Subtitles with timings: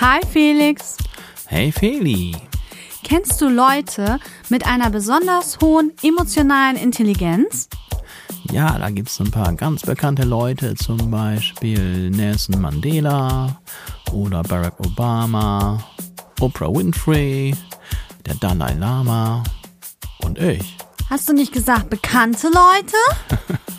[0.00, 0.96] Hi Felix.
[1.46, 2.34] Hey Feli.
[3.04, 4.18] Kennst du Leute
[4.48, 7.68] mit einer besonders hohen emotionalen Intelligenz?
[8.50, 13.60] Ja, da gibt es ein paar ganz bekannte Leute, zum Beispiel Nelson Mandela
[14.12, 15.82] oder Barack Obama,
[16.40, 17.54] Oprah Winfrey,
[18.26, 19.42] der Dalai Lama
[20.24, 20.76] und ich.
[21.08, 22.96] Hast du nicht gesagt bekannte Leute?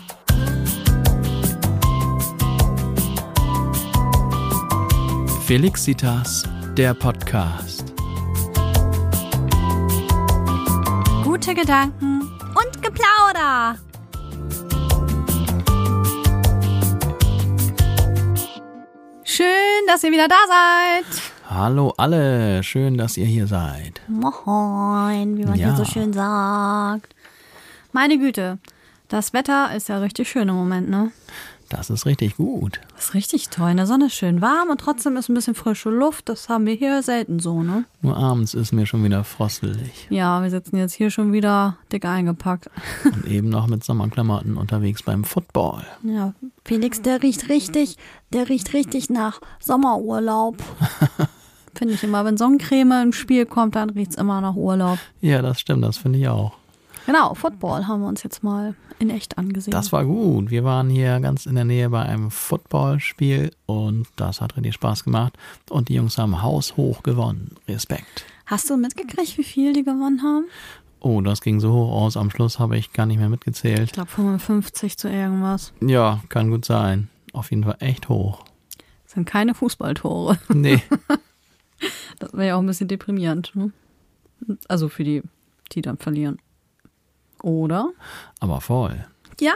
[5.46, 6.42] Felixitas,
[6.76, 7.92] der Podcast.
[11.22, 13.76] Gute Gedanken und Geplauder.
[19.24, 19.46] Schön,
[19.86, 21.22] dass ihr wieder da seid.
[21.48, 24.00] Hallo alle, schön, dass ihr hier seid.
[24.08, 25.68] Moin, wie man Ja.
[25.68, 27.14] hier so schön sagt.
[27.92, 28.58] Meine Güte,
[29.08, 31.10] das Wetter ist ja richtig schön im Moment, ne?
[31.76, 32.80] Das ist richtig gut.
[32.94, 33.72] Das ist richtig toll.
[33.72, 36.28] In der Sonne ist schön warm und trotzdem ist ein bisschen frische Luft.
[36.28, 37.84] Das haben wir hier selten so, ne?
[38.00, 40.06] Nur abends ist mir schon wieder frostelig.
[40.08, 42.70] Ja, wir sitzen jetzt hier schon wieder dick eingepackt.
[43.04, 45.84] Und eben noch mit Sommerklamotten unterwegs beim Football.
[46.04, 46.34] Ja,
[46.64, 47.96] Felix, der riecht richtig,
[48.32, 50.62] der riecht richtig nach Sommerurlaub.
[51.74, 54.98] Finde ich immer, wenn Sonnencreme ins Spiel kommt, dann riecht's immer nach Urlaub.
[55.20, 56.52] Ja, das stimmt, das finde ich auch.
[57.06, 59.72] Genau, Football haben wir uns jetzt mal in echt angesehen.
[59.72, 60.50] Das war gut.
[60.50, 65.04] Wir waren hier ganz in der Nähe bei einem Footballspiel und das hat richtig Spaß
[65.04, 65.36] gemacht.
[65.68, 67.56] Und die Jungs haben haushoch gewonnen.
[67.68, 68.24] Respekt.
[68.46, 70.46] Hast du mitgekriegt, wie viel die gewonnen haben?
[71.00, 72.16] Oh, das ging so hoch aus.
[72.16, 73.82] Am Schluss habe ich gar nicht mehr mitgezählt.
[73.84, 75.72] Ich glaube 55 zu irgendwas.
[75.80, 77.08] Ja, kann gut sein.
[77.32, 78.44] Auf jeden Fall echt hoch.
[79.04, 80.38] Das sind keine Fußballtore.
[80.48, 80.82] Nee,
[82.18, 83.52] Das wäre ja auch ein bisschen deprimierend.
[83.54, 83.72] Ne?
[84.68, 85.22] Also für die,
[85.72, 86.38] die dann verlieren.
[87.44, 87.90] Oder?
[88.40, 89.04] aber voll.
[89.38, 89.52] Ja,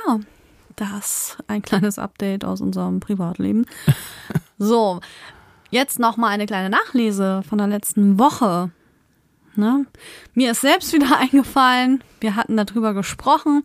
[0.77, 3.67] das ein kleines Update aus unserem Privatleben.
[4.61, 4.99] So,
[5.71, 8.73] jetzt noch mal eine kleine Nachlese von der letzten Woche.
[9.55, 9.87] Ne?
[10.35, 13.63] Mir ist selbst wieder eingefallen, wir hatten darüber gesprochen,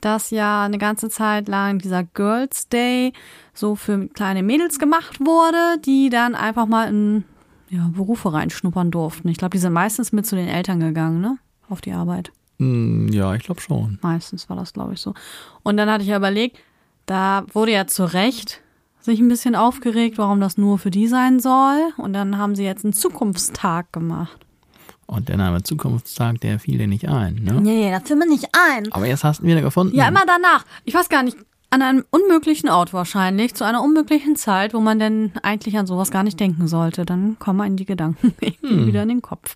[0.00, 3.12] dass ja eine ganze Zeit lang dieser Girls Day
[3.52, 7.24] so für kleine Mädels gemacht wurde, die dann einfach mal in
[7.68, 9.28] ja, Berufe reinschnuppern durften.
[9.28, 11.36] Ich glaube, die sind meistens mit zu den Eltern gegangen, ne?
[11.68, 12.32] Auf die Arbeit.
[12.60, 13.98] Hm, ja, ich glaube schon.
[14.02, 15.14] Meistens war das, glaube ich, so.
[15.62, 16.58] Und dann hatte ich ja überlegt,
[17.06, 18.60] da wurde ja zu Recht
[19.00, 21.92] sich ein bisschen aufgeregt, warum das nur für die sein soll.
[21.96, 24.38] Und dann haben sie jetzt einen Zukunftstag gemacht.
[25.06, 27.54] Und der Name Zukunftstag, der fiel dir nicht ein, ne?
[27.54, 28.92] Nee, nee, das fiel mir nicht ein.
[28.92, 29.96] Aber jetzt hast du ihn wieder gefunden.
[29.96, 30.66] Ja, immer danach.
[30.84, 31.38] Ich weiß gar nicht,
[31.70, 36.10] an einem unmöglichen Ort wahrscheinlich, zu einer unmöglichen Zeit, wo man denn eigentlich an sowas
[36.10, 37.06] gar nicht denken sollte.
[37.06, 39.54] Dann kommen einem die Gedanken irgendwie wieder in den Kopf.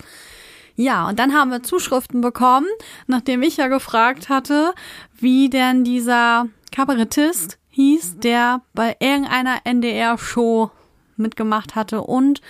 [0.76, 2.66] Ja, und dann haben wir Zuschriften bekommen,
[3.06, 4.74] nachdem ich ja gefragt hatte,
[5.16, 10.70] wie denn dieser Kabarettist hieß, der bei irgendeiner NDR-Show
[11.16, 12.40] mitgemacht hatte und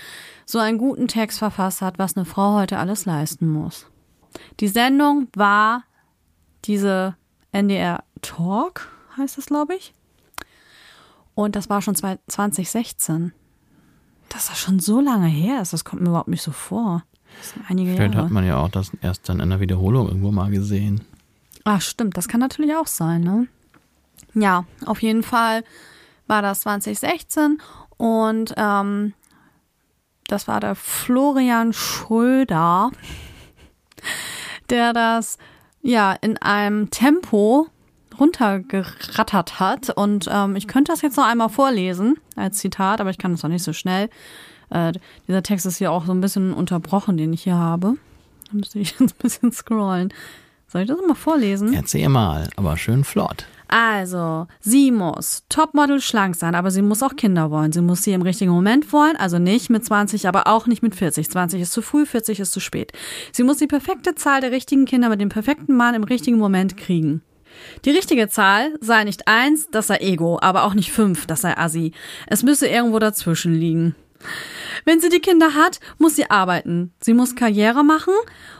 [0.46, 3.86] so einen guten Text verfasst hat, was eine Frau heute alles leisten muss.
[4.60, 5.84] Die Sendung war
[6.64, 7.16] diese
[7.52, 9.94] NDR Talk, heißt es, glaube ich.
[11.34, 13.32] Und das war schon zwei- 2016.
[14.30, 17.04] Das ist schon so lange her ist, das kommt mir überhaupt nicht so vor.
[17.38, 18.26] Das sind einige Vielleicht Jahre.
[18.26, 21.02] hat man ja auch das erst dann in der Wiederholung irgendwo mal gesehen.
[21.64, 23.46] Ach, stimmt, das kann natürlich auch sein, ne?
[24.34, 25.64] Ja, auf jeden Fall
[26.26, 27.60] war das 2016
[27.96, 29.14] und ähm,
[30.26, 32.90] das war der Florian Schröder,
[34.70, 35.38] der das
[35.82, 37.68] ja in einem Tempo
[38.18, 39.90] runtergerattert hat.
[39.90, 43.42] Und ähm, ich könnte das jetzt noch einmal vorlesen als Zitat, aber ich kann das
[43.42, 44.08] noch nicht so schnell.
[44.70, 44.92] Äh,
[45.28, 47.94] dieser Text ist hier auch so ein bisschen unterbrochen, den ich hier habe.
[48.50, 50.12] Da müsste ich jetzt ein bisschen scrollen.
[50.68, 51.72] Soll ich das mal vorlesen?
[51.72, 53.46] Erzähl mal, aber schön flott.
[53.68, 57.72] Also, sie muss Topmodel schlank sein, aber sie muss auch Kinder wollen.
[57.72, 60.94] Sie muss sie im richtigen Moment wollen, also nicht mit 20, aber auch nicht mit
[60.94, 61.30] 40.
[61.30, 62.92] 20 ist zu früh, 40 ist zu spät.
[63.32, 66.76] Sie muss die perfekte Zahl der richtigen Kinder mit dem perfekten Mann im richtigen Moment
[66.76, 67.22] kriegen.
[67.84, 71.56] Die richtige Zahl sei nicht eins, das sei Ego, aber auch nicht fünf, das sei
[71.56, 71.92] Assi.
[72.26, 73.94] Es müsse irgendwo dazwischen liegen.
[74.84, 76.92] Wenn sie die Kinder hat, muss sie arbeiten.
[77.00, 78.12] Sie muss Karriere machen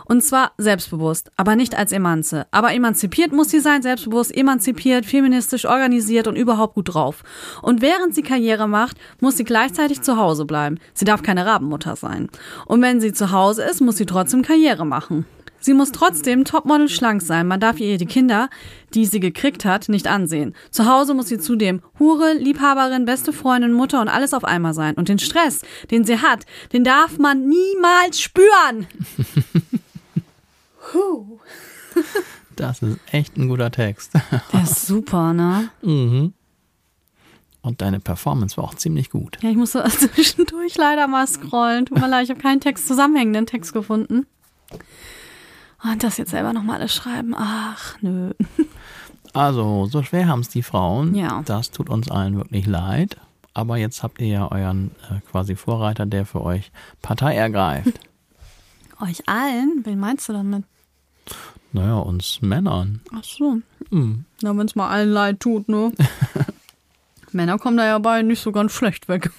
[0.07, 2.47] und zwar selbstbewusst, aber nicht als Emanze.
[2.51, 7.23] Aber emanzipiert muss sie sein, selbstbewusst, emanzipiert, feministisch, organisiert und überhaupt gut drauf.
[7.63, 10.79] Und während sie Karriere macht, muss sie gleichzeitig zu Hause bleiben.
[10.93, 12.29] Sie darf keine Rabenmutter sein.
[12.67, 15.27] Und wenn sie zu Hause ist, muss sie trotzdem Karriere machen.
[15.65, 17.49] Sie muss trotzdem Topmodel schlank sein.
[17.49, 18.51] Man darf ihr die Kinder,
[18.93, 20.55] die sie gekriegt hat, nicht ansehen.
[20.71, 24.95] Zu Hause muss sie zudem Hure, Liebhaberin, beste Freundin, Mutter und alles auf einmal sein.
[24.95, 26.45] Und den Stress, den sie hat,
[26.75, 28.87] den darf man niemals spüren.
[32.57, 34.13] Das ist echt ein guter Text.
[34.53, 35.71] Der ist super, ne?
[35.83, 36.35] mhm.
[37.63, 39.39] Und deine Performance war auch ziemlich gut.
[39.43, 41.87] Ja, ich musste zwischendurch leider mal scrollen.
[41.87, 44.27] Tut mir leid, ich habe keinen Text, zusammenhängenden Text gefunden.
[45.85, 47.35] Und das jetzt selber nochmal alles schreiben.
[47.37, 48.33] Ach, nö.
[49.35, 51.15] Also, so schwer haben es die Frauen.
[51.15, 51.43] Ja.
[51.45, 53.17] Das tut uns allen wirklich leid.
[53.53, 56.73] Aber jetzt habt ihr ja euren äh, quasi Vorreiter, der für euch
[57.03, 58.01] Partei ergreift.
[59.01, 59.81] Euch allen?
[59.85, 60.65] Wen meinst du damit?
[61.73, 63.01] naja, uns Männern.
[63.13, 63.59] Ach so.
[63.91, 64.25] Hm.
[64.41, 65.93] Na, wenn es mal allen leid tut, ne?
[67.33, 69.31] Männer kommen da ja bei nicht so ganz schlecht weg.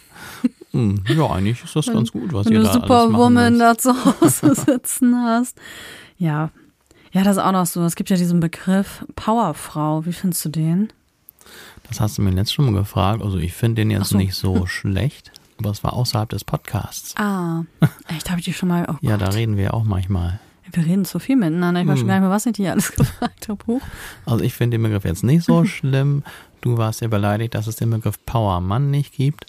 [0.71, 1.01] Hm.
[1.07, 3.93] Ja, eigentlich ist das ganz gut, was Wenn ihr du da alles Superwoman da zu
[3.93, 5.57] Hause sitzen hast.
[6.17, 6.49] Ja.
[7.11, 7.83] Ja, das ist auch noch so.
[7.83, 10.05] Es gibt ja diesen Begriff Powerfrau.
[10.05, 10.91] Wie findest du den?
[11.87, 13.21] Das hast du mir letztes schon mal gefragt.
[13.21, 14.17] Also ich finde den jetzt so.
[14.17, 17.15] nicht so schlecht, aber es war außerhalb des Podcasts.
[17.17, 17.63] Ah,
[18.07, 18.85] echt, habe ich die schon mal.
[18.89, 20.39] Oh Ja, da reden wir auch manchmal.
[20.71, 21.81] Wir reden zu viel miteinander.
[21.81, 21.99] Ich weiß Hm.
[21.99, 23.79] schon gar nicht mehr, was ich dir alles gefragt habe.
[24.25, 26.23] Also ich finde den Begriff jetzt nicht so schlimm.
[26.61, 29.45] Du warst ja beleidigt, dass es den Begriff Powermann nicht gibt.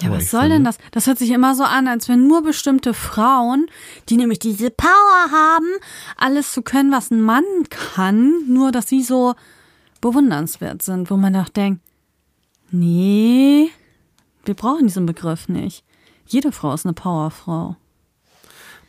[0.00, 0.78] Ja, was soll finde- denn das?
[0.90, 3.66] Das hört sich immer so an, als wenn nur bestimmte Frauen,
[4.08, 5.66] die nämlich diese Power haben,
[6.16, 9.34] alles zu können, was ein Mann kann, nur dass sie so
[10.00, 11.80] bewundernswert sind, wo man doch denkt,
[12.70, 13.70] nee,
[14.44, 15.84] wir brauchen diesen Begriff nicht.
[16.26, 17.76] Jede Frau ist eine Powerfrau.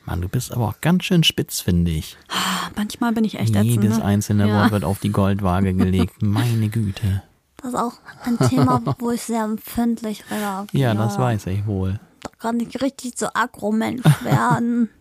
[0.05, 2.17] Mann, du bist aber auch ganz schön spitz, finde ich.
[2.29, 3.65] Ah, Manchmal bin ich echt ätzend.
[3.83, 4.05] Jedes Ne?
[4.05, 4.61] einzelne Ja.
[4.63, 6.15] Wort wird auf die Goldwaage gelegt.
[6.21, 7.23] Meine Güte.
[7.65, 7.93] Das ist auch
[8.25, 10.83] ein Thema, wo ich sehr empfindlich reagiere.
[10.83, 11.99] Ja, das weiß ich wohl.
[12.21, 14.91] Da kann ich richtig so Agro-Mensch werden.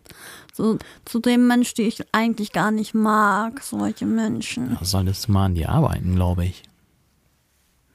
[0.54, 4.78] So, zu dem Mensch, die ich eigentlich gar nicht mag, solche Menschen.
[4.78, 6.62] Da solltest du mal an dir arbeiten, glaube ich.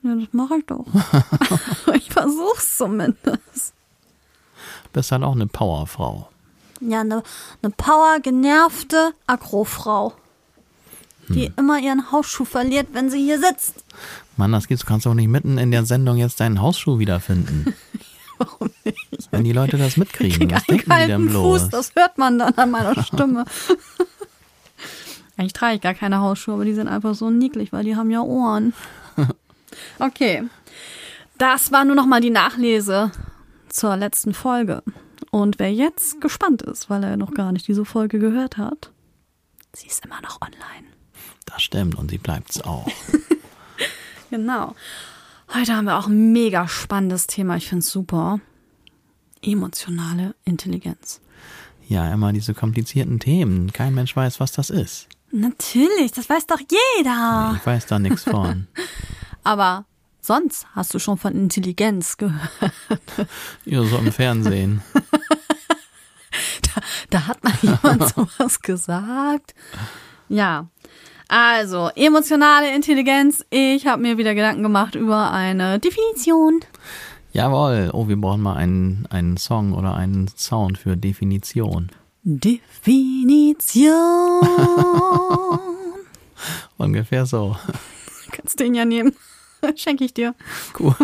[0.04, 0.86] Ja, das mache ich doch.
[1.96, 3.74] ich versuch's zumindest.
[4.94, 6.30] Bist halt auch eine Powerfrau.
[6.80, 7.24] Ja, eine
[7.64, 10.14] ne powergenervte Agrofrau,
[11.30, 11.54] die Hm.
[11.58, 13.84] immer ihren Hausschuh verliert, wenn sie hier sitzt.
[14.38, 14.84] Mann, das gibt's.
[14.84, 17.74] Du kannst doch nicht mitten in der Sendung jetzt deinen Hausschuh wiederfinden.
[18.38, 19.28] Warum nicht?
[19.32, 21.62] Wenn die Leute das Ich mitkriegen, krieg was denken die denn kalten bloß?
[21.64, 23.46] Fuß, das hört man dann an meiner Stimme.
[25.38, 28.12] Eigentlich trage ich gar keine Hausschuhe, aber die sind einfach so niedlich, weil die haben
[28.12, 28.74] ja Ohren.
[30.00, 30.44] Okay.
[31.38, 33.12] Das war nur noch mal die Nachlese
[33.70, 34.82] zur letzten Folge.
[35.32, 38.92] Und wer jetzt gespannt ist, weil er noch gar nicht diese Folge gehört hat,
[39.74, 40.88] sie ist immer noch online.
[41.52, 42.88] Das stimmt und sie bleibt's auch.
[44.32, 44.76] Genau.
[45.52, 47.58] Heute haben wir auch ein mega spannendes Thema.
[47.58, 48.40] Ich finde es super.
[49.42, 51.20] Emotionale Intelligenz.
[51.88, 53.74] Ja, immer diese komplizierten Themen.
[53.74, 55.08] Kein Mensch weiß, was das ist.
[55.32, 57.56] Natürlich, das weiß doch jeder.
[57.58, 58.68] Ich weiß da nichts von.
[59.44, 59.86] Aber
[60.22, 62.52] sonst hast du schon von Intelligenz gehört.
[63.66, 64.84] Ja, so im Fernsehen.
[67.10, 69.56] Da hat mal jemand sowas gesagt.
[70.28, 70.68] Ja.
[71.30, 73.46] Also, emotionale Intelligenz.
[73.52, 76.62] Ich habe mir wieder Gedanken gemacht über eine Definition.
[77.34, 77.92] Jawohl.
[77.94, 81.92] Oh, wir brauchen mal einen, einen Song oder einen Sound für Definition.
[82.24, 83.60] Definition.
[86.78, 87.56] Ungefähr so.
[88.32, 89.16] Kannst den ja nehmen.
[89.76, 90.34] Schenke ich dir.
[90.80, 90.96] Cool.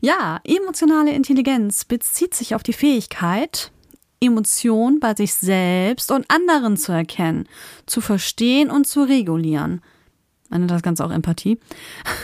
[0.00, 3.70] Ja, emotionale Intelligenz bezieht sich auf die Fähigkeit,
[4.20, 7.48] Emotionen bei sich selbst und anderen zu erkennen,
[7.86, 9.80] zu verstehen und zu regulieren.
[10.50, 11.58] Man nennt das Ganze auch Empathie.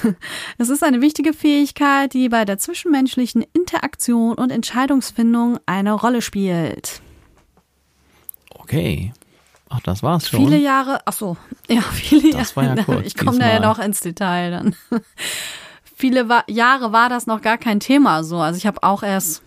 [0.58, 7.00] Es ist eine wichtige Fähigkeit, die bei der zwischenmenschlichen Interaktion und Entscheidungsfindung eine Rolle spielt.
[8.50, 9.12] Okay.
[9.68, 10.40] Ach, das war's schon.
[10.40, 11.36] Viele Jahre, ach so,
[11.68, 12.84] ja, viele Das war ja Jahre.
[12.84, 14.76] kurz ich komme da ja noch ins Detail dann.
[15.98, 18.36] Viele Jahre war das noch gar kein Thema so.
[18.36, 19.40] Also ich habe auch erst,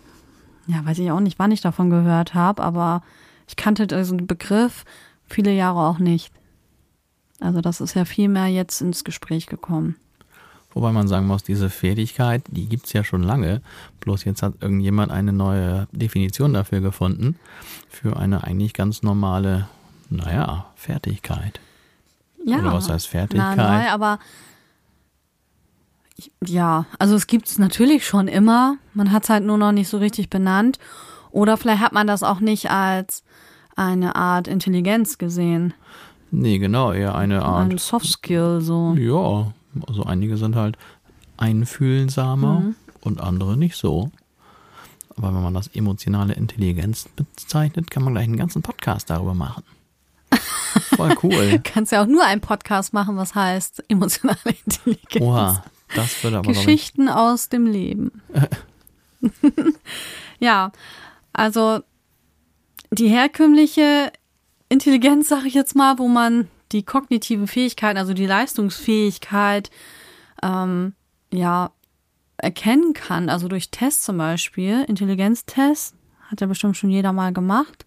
[0.70, 3.02] ja, weiß ich auch nicht, wann ich davon gehört habe, aber
[3.48, 4.86] ich kannte diesen Begriff
[5.26, 6.32] viele Jahre auch nicht.
[7.40, 9.96] Also das ist ja viel mehr jetzt ins Gespräch gekommen.
[10.72, 13.62] Wobei man sagen muss, diese Fähigkeit, die gibt's ja schon lange.
[14.02, 17.40] Bloß jetzt hat irgendjemand eine neue Definition dafür gefunden.
[17.90, 19.68] Für eine eigentlich ganz normale,
[20.12, 21.60] naja, Fertigkeit.
[22.46, 22.60] Ja.
[22.60, 23.58] Oder was heißt Fertigkeit?
[23.58, 24.20] Na, neu, aber
[26.46, 28.78] ja, also es gibt es natürlich schon immer.
[28.94, 30.80] Man hat es halt nur noch nicht so richtig benannt.
[31.32, 33.24] Oder vielleicht hat man das auch nicht als
[33.76, 35.74] eine Art Intelligenz gesehen.
[36.32, 37.72] Nee, genau, eher eine Art.
[37.72, 38.94] Ein Soft Skill, so.
[38.98, 39.52] Ja,
[39.88, 40.78] also einige sind halt
[41.38, 42.76] einfühlsamer Mhm.
[43.02, 44.12] und andere nicht so.
[45.18, 49.64] Aber wenn man das emotionale Intelligenz bezeichnet, kann man gleich einen ganzen Podcast darüber machen.
[50.96, 51.52] Voll cool.
[51.52, 55.22] Du kannst ja auch nur einen Podcast machen, was heißt emotionale Intelligenz.
[55.26, 55.64] Oha,
[55.96, 58.22] das würde aber Geschichten aus dem Leben.
[60.40, 60.72] ja,
[61.34, 61.82] also
[62.92, 64.12] die herkömmliche
[64.70, 69.72] Intelligenz, sage ich jetzt mal, wo man die kognitiven Fähigkeiten, also die Leistungsfähigkeit,
[70.44, 70.94] ähm,
[71.32, 71.72] ja
[72.38, 75.96] erkennen kann, also durch Tests zum Beispiel, Intelligenztests,
[76.30, 77.86] hat ja bestimmt schon jeder mal gemacht.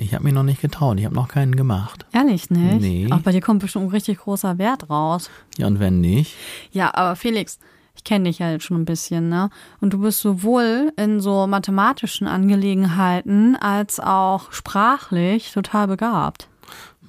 [0.00, 2.06] Ich habe mich noch nicht getraut, ich habe noch keinen gemacht.
[2.12, 2.80] Ehrlich nicht?
[2.80, 3.08] Nee.
[3.10, 5.28] Auch bei dir kommt bestimmt ein richtig großer Wert raus.
[5.56, 6.34] Ja, und wenn nicht?
[6.70, 7.58] Ja, aber Felix,
[7.96, 9.50] ich kenne dich ja jetzt schon ein bisschen, ne?
[9.80, 16.48] Und du bist sowohl in so mathematischen Angelegenheiten als auch sprachlich total begabt,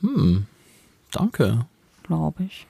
[0.02, 0.48] Hm,
[1.12, 1.66] danke.
[2.04, 2.66] glaube ich.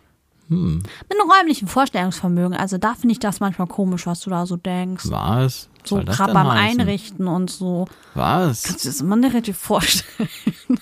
[0.49, 2.57] Hm, Mit einem räumlichen Vorstellungsvermögen.
[2.57, 5.05] Also da finde ich das manchmal komisch, was du da so denkst.
[5.09, 5.69] was?
[5.83, 6.81] So gerade beim heißen?
[6.81, 7.87] Einrichten und so.
[8.15, 8.63] Was?
[8.63, 10.29] Kannst du dir das immer nicht richtig vorstellen?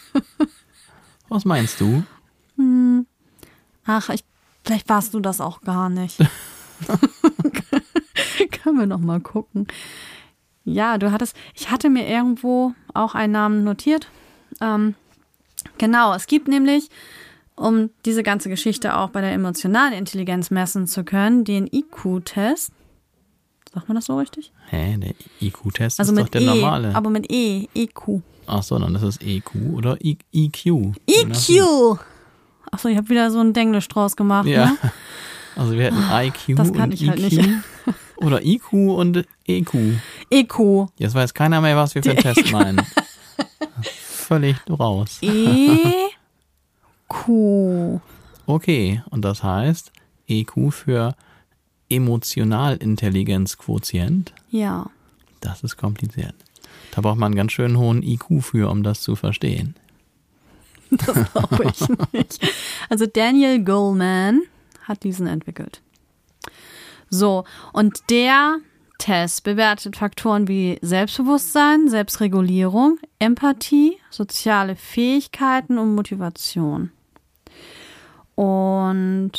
[1.30, 2.04] Was meinst du?
[3.86, 4.24] Ach, ich,
[4.64, 6.18] vielleicht warst du das auch gar nicht.
[8.64, 9.68] Können wir noch mal gucken.
[10.64, 14.08] Ja, du hattest, ich hatte mir irgendwo auch einen Namen notiert.
[14.62, 14.96] Ähm,
[15.78, 16.90] genau, es gibt nämlich,
[17.58, 22.72] um diese ganze Geschichte auch bei der emotionalen Intelligenz messen zu können, den IQ-Test.
[23.74, 24.54] Sagt man das so richtig?
[24.70, 26.96] Hä, der IQ-Test Also ist doch der E, normale.
[26.96, 28.22] aber mit E, EQ.
[28.48, 30.64] Ach so, dann ist es EQ oder I EQ.
[30.66, 31.58] Je nachdem.
[31.58, 32.00] EQ!
[32.72, 34.48] Achso, ich habe wieder so ein Denglisch draus gemacht.
[34.48, 34.68] Ja.
[34.68, 34.78] Ne?
[35.56, 37.32] Also wir hätten IQ Das kann und ich halt EQ.
[37.32, 37.50] nicht.
[38.18, 39.74] Oder IQ und EQ.
[40.30, 40.86] EQ.
[41.00, 42.80] Jetzt weiß keiner mehr, was wir für einen Test meinen.
[43.82, 45.20] Völlig raus.
[47.10, 48.02] EQ.
[48.46, 49.92] Okay, und das heißt
[50.28, 51.16] EQ für
[51.90, 54.34] Emotionalintelligenzquotient.
[54.50, 54.90] Ja.
[55.42, 56.36] Das ist kompliziert.
[56.92, 59.76] Da braucht man einen ganz schön hohen IQ für, um das zu verstehen.
[60.90, 61.82] Das glaube ich
[62.14, 62.40] nicht.
[62.90, 64.44] Also Daniel Goleman
[64.84, 65.82] hat diesen entwickelt.
[67.10, 68.60] So, und der
[68.98, 76.92] Test bewertet Faktoren wie Selbstbewusstsein, Selbstregulierung, Empathie, soziale Fähigkeiten und Motivation.
[78.38, 79.32] Und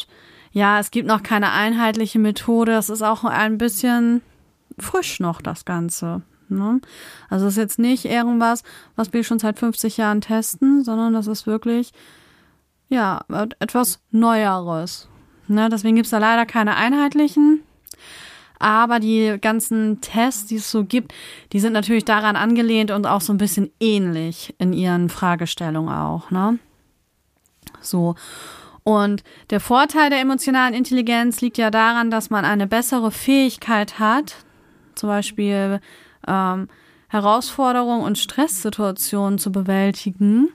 [0.50, 2.72] ja, es gibt noch keine einheitliche Methode.
[2.72, 4.22] Das ist auch ein bisschen
[4.76, 6.22] frisch noch, das Ganze.
[6.48, 6.80] Ne?
[7.30, 8.64] Also es ist jetzt nicht irgendwas,
[8.96, 11.92] was wir schon seit 50 Jahren testen, sondern das ist wirklich,
[12.88, 13.20] ja,
[13.60, 15.08] etwas Neueres.
[15.46, 15.68] Ne?
[15.70, 17.62] Deswegen gibt es da leider keine einheitlichen.
[18.58, 21.14] Aber die ganzen Tests, die es so gibt,
[21.52, 26.32] die sind natürlich daran angelehnt und auch so ein bisschen ähnlich in ihren Fragestellungen auch.
[26.32, 26.58] Ne?
[27.80, 28.16] So.
[28.88, 34.36] Und der Vorteil der emotionalen Intelligenz liegt ja daran, dass man eine bessere Fähigkeit hat,
[34.94, 35.80] zum Beispiel
[36.26, 36.68] ähm,
[37.08, 40.48] Herausforderungen und Stresssituationen zu bewältigen.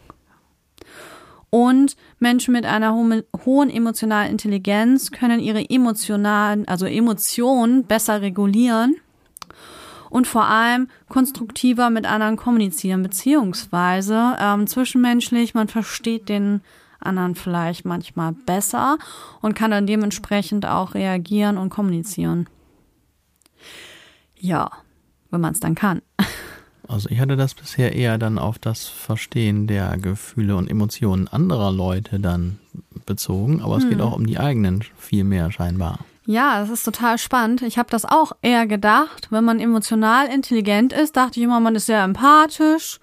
[1.51, 8.95] Und Menschen mit einer ho hohen emotionalen Intelligenz können ihre emotionalen, also Emotionen besser regulieren
[10.09, 16.61] und vor allem konstruktiver mit anderen kommunizieren, beziehungsweise ähm, zwischenmenschlich, man versteht den
[17.03, 18.97] anderen vielleicht manchmal besser
[19.41, 22.47] und kann dann dementsprechend auch reagieren und kommunizieren.
[24.39, 24.71] Ja,
[25.31, 26.01] wenn man es dann kann.
[26.85, 31.71] Also ich hatte das bisher eher dann auf das Verstehen der Gefühle und Emotionen anderer
[31.71, 32.59] Leute dann
[33.05, 35.99] bezogen, aber es geht auch um die eigenen viel mehr scheinbar.
[36.25, 37.61] Ja, das ist total spannend.
[37.61, 39.27] Ich habe das auch eher gedacht.
[39.29, 42.99] Wenn man emotional intelligent ist, dachte ich immer, man ist sehr empathisch.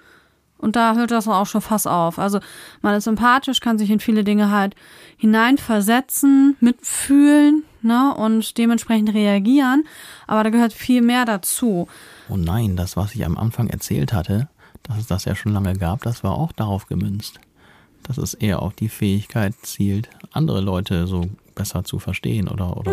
[0.61, 2.19] Und da hört das auch schon fast auf.
[2.19, 2.41] Also
[2.83, 4.75] man ist empathisch, kann sich in viele Dinge halt
[5.17, 9.85] hineinversetzen, mitfühlen ne, und dementsprechend reagieren.
[10.27, 11.89] Aber da gehört viel mehr dazu.
[12.29, 14.49] Oh nein, das, was ich am Anfang erzählt hatte,
[14.83, 17.41] dass es das ja schon lange gab, das war auch darauf gemünzt.
[18.03, 22.93] Dass es eher auf die Fähigkeit zielt, andere Leute so besser zu verstehen oder, oder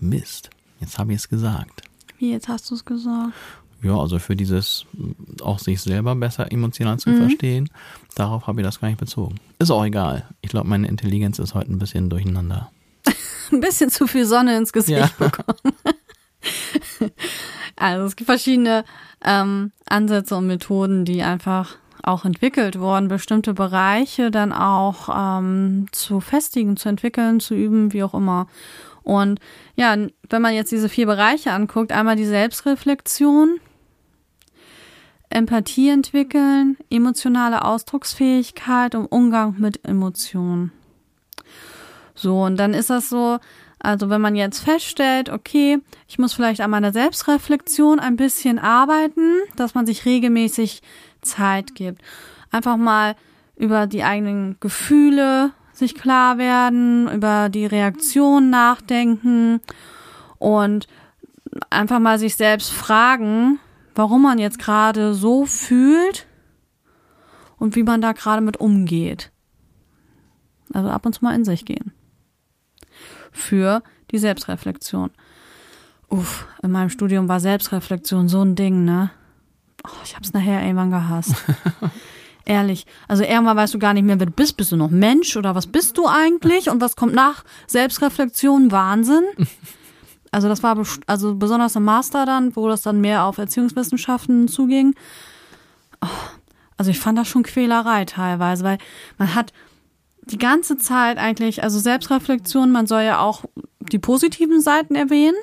[0.00, 0.50] Mist.
[0.80, 1.82] Jetzt habe ich es gesagt.
[2.18, 3.32] Wie jetzt hast du es gesagt?
[3.82, 7.68] Ja, also für dieses mm, auch sich selber besser emotional zu verstehen,
[8.16, 9.36] darauf habe ich das gar nicht bezogen.
[9.58, 10.28] Ist auch egal.
[10.40, 12.70] Ich glaube, meine Intelligenz ist heute ein bisschen durcheinander.
[13.52, 15.08] Ein bisschen zu viel Sonne ins Gesicht Ja.
[15.18, 15.58] bekommen.
[17.76, 18.84] Also es gibt verschiedene
[19.24, 26.20] ähm, Ansätze und Methoden, die einfach auch entwickelt wurden, bestimmte Bereiche dann auch ähm, zu
[26.20, 28.46] festigen, zu entwickeln, zu üben, wie auch immer.
[29.02, 29.38] Und
[29.76, 29.96] ja,
[30.28, 33.58] wenn man jetzt diese vier Bereiche anguckt, einmal die Selbstreflexion,
[35.30, 40.72] Empathie entwickeln, emotionale Ausdrucksfähigkeit und Umgang mit Emotionen.
[42.14, 43.38] So, und dann ist das so,
[43.78, 49.40] also wenn man jetzt feststellt, okay, ich muss vielleicht an meiner Selbstreflexion ein bisschen arbeiten,
[49.56, 50.82] dass man sich regelmäßig
[51.22, 52.02] Zeit gibt.
[52.50, 53.14] Einfach mal
[53.56, 59.60] über die eigenen Gefühle sich klar werden, über die Reaktion nachdenken
[60.38, 60.88] und
[61.70, 63.60] einfach mal sich selbst fragen,
[63.98, 66.28] warum man jetzt gerade so fühlt
[67.58, 69.32] und wie man da gerade mit umgeht.
[70.72, 71.90] Also ab und zu mal in sich gehen.
[73.32, 75.10] Für die Selbstreflexion.
[76.08, 79.10] Uff, in meinem Studium war Selbstreflexion so ein Ding, ne?
[79.84, 81.34] Oh, ich hab's nachher irgendwann gehasst.
[82.44, 82.86] Ehrlich.
[83.08, 84.56] Also irgendwann weißt du gar nicht mehr, wer du bist.
[84.56, 86.70] Bist du noch Mensch oder was bist du eigentlich?
[86.70, 88.70] Und was kommt nach Selbstreflexion?
[88.70, 89.24] Wahnsinn.
[90.30, 94.94] Also das war also besonders im Master dann, wo das dann mehr auf Erziehungswissenschaften zuging.
[96.00, 96.06] Oh,
[96.76, 98.78] also ich fand das schon Quälerei teilweise, weil
[99.18, 99.52] man hat
[100.22, 103.44] die ganze Zeit eigentlich, also Selbstreflexion, man soll ja auch
[103.80, 105.36] die positiven Seiten erwähnen.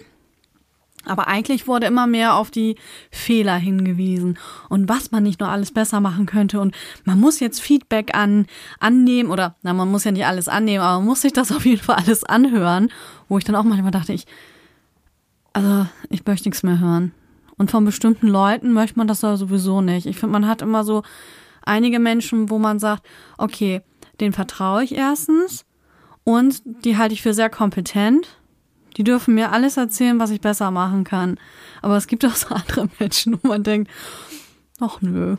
[1.08, 2.78] Aber eigentlich wurde immer mehr auf die
[3.12, 4.40] Fehler hingewiesen
[4.70, 6.60] und was man nicht nur alles besser machen könnte.
[6.60, 8.48] Und man muss jetzt Feedback an,
[8.80, 11.66] annehmen oder, na, man muss ja nicht alles annehmen, aber man muss sich das auf
[11.66, 12.92] jeden Fall alles anhören,
[13.30, 14.26] wo ich dann auch manchmal dachte, ich,
[15.56, 17.14] also, ich möchte nichts mehr hören.
[17.58, 20.06] Und von bestimmten Leuten möchte man das sowieso nicht.
[20.06, 21.04] Ich finde, man hat immer so
[21.66, 23.06] einige Menschen, wo man sagt,
[23.38, 23.82] okay,
[24.20, 25.66] den vertraue ich erstens
[26.24, 28.38] und die halte ich für sehr kompetent
[28.98, 31.38] die dürfen mir alles erzählen, was ich besser machen kann.
[31.82, 33.92] Aber es gibt auch so andere Menschen, wo man denkt,
[34.80, 35.38] ach nö,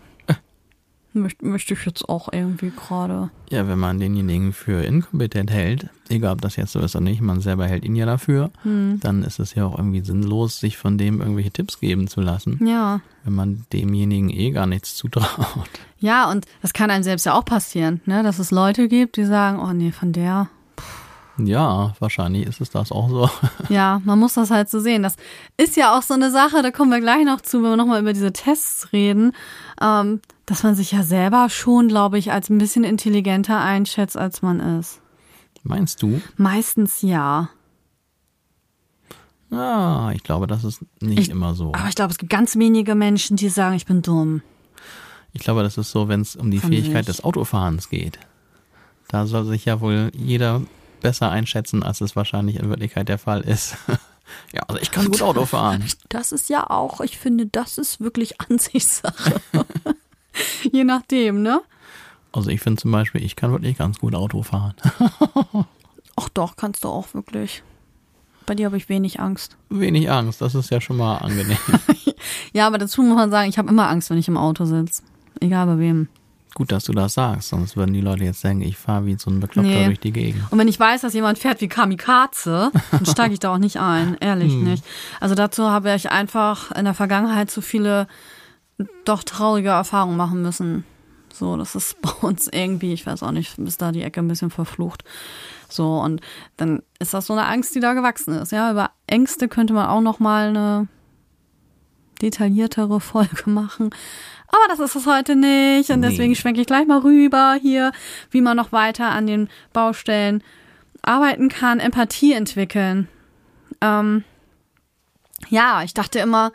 [1.19, 3.31] möchte, möchte ich jetzt auch irgendwie gerade.
[3.51, 7.21] Ja, wenn man denjenigen für inkompetent hält, egal ob das jetzt so ist oder nicht,
[7.21, 8.99] man selber hält ihn ja dafür, hm.
[9.01, 12.65] dann ist es ja auch irgendwie sinnlos, sich von dem irgendwelche Tipps geben zu lassen.
[12.67, 13.01] Ja.
[13.25, 15.69] Wenn man demjenigen eh gar nichts zutraut.
[15.99, 18.23] Ja, und das kann einem selbst ja auch passieren, ne?
[18.23, 20.49] dass es Leute gibt, die sagen, oh nee, von der
[21.39, 23.31] ja, wahrscheinlich ist es das auch so.
[23.69, 25.03] Ja, man muss das halt so sehen.
[25.03, 25.17] Das
[25.57, 28.01] ist ja auch so eine Sache, da kommen wir gleich noch zu, wenn wir nochmal
[28.01, 29.33] über diese Tests reden,
[29.81, 34.43] ähm, dass man sich ja selber schon, glaube ich, als ein bisschen intelligenter einschätzt, als
[34.43, 35.01] man ist.
[35.63, 36.21] Meinst du?
[36.37, 37.51] Meistens ja.
[39.51, 41.73] Ja, ich glaube, das ist nicht ich, immer so.
[41.75, 44.43] Aber ich glaube, es gibt ganz wenige Menschen, die sagen, ich bin dumm.
[45.33, 47.17] Ich glaube, das ist so, wenn es um die Von Fähigkeit sich.
[47.17, 48.19] des Autofahrens geht.
[49.09, 50.63] Da soll sich ja wohl jeder
[51.01, 53.77] besser einschätzen, als es wahrscheinlich in Wirklichkeit der Fall ist.
[54.53, 55.85] ja, also ich kann gut Auto fahren.
[56.09, 59.41] Das ist ja auch, ich finde, das ist wirklich Ansichtssache.
[60.71, 61.63] Je nachdem, ne?
[62.33, 64.75] Also ich finde zum Beispiel, ich kann wirklich ganz gut Auto fahren.
[66.17, 67.63] Ach doch, kannst du auch wirklich.
[68.45, 69.57] Bei dir habe ich wenig Angst.
[69.71, 71.59] Wenig Angst, das ist ja schon mal angenehm.
[72.53, 75.03] ja, aber dazu muss man sagen, ich habe immer Angst, wenn ich im Auto sitze.
[75.41, 76.09] Egal bei wem.
[76.57, 79.31] Gut, dass du das sagst, sonst würden die Leute jetzt denken, ich fahre wie so
[79.31, 79.85] ein Bekloppter nee.
[79.85, 80.43] durch die Gegend.
[80.51, 83.79] Und wenn ich weiß, dass jemand fährt wie Kamikaze, dann steige ich da auch nicht
[83.79, 84.65] ein, ehrlich hm.
[84.65, 84.83] nicht.
[85.21, 88.07] Also dazu habe ich einfach in der Vergangenheit zu viele
[89.05, 90.87] doch traurige Erfahrungen machen müssen.
[91.31, 94.29] So, das ist bei uns irgendwie, ich weiß auch nicht, bis da die Ecke ein
[94.29, 95.05] bisschen verflucht.
[95.69, 96.23] So, und
[96.57, 98.53] dann ist das so eine Angst, die da gewachsen ist.
[98.53, 100.89] Ja, über Ängste könnte man auch noch mal eine
[102.23, 103.91] detailliertere Folge machen.
[104.49, 106.37] Aber das ist es heute nicht und deswegen nee.
[106.37, 107.93] schwenke ich gleich mal rüber hier,
[108.31, 110.43] wie man noch weiter an den Baustellen
[111.03, 113.09] arbeiten kann, Empathie entwickeln.
[113.81, 114.25] Ähm,
[115.49, 116.53] ja, ich dachte immer,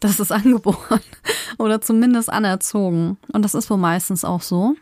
[0.00, 1.00] das ist angeboren
[1.58, 3.18] oder zumindest anerzogen.
[3.32, 4.76] Und das ist wohl meistens auch so.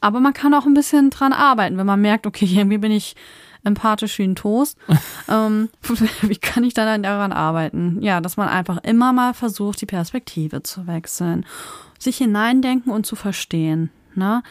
[0.00, 3.14] Aber man kann auch ein bisschen dran arbeiten, wenn man merkt, okay, irgendwie bin ich
[3.64, 4.78] empathisch wie ein Toast.
[5.28, 5.68] ähm,
[6.22, 7.98] wie kann ich dann daran arbeiten?
[8.00, 11.44] Ja, dass man einfach immer mal versucht, die Perspektive zu wechseln,
[11.98, 13.90] sich hineindenken und zu verstehen.
[14.14, 14.42] Ne?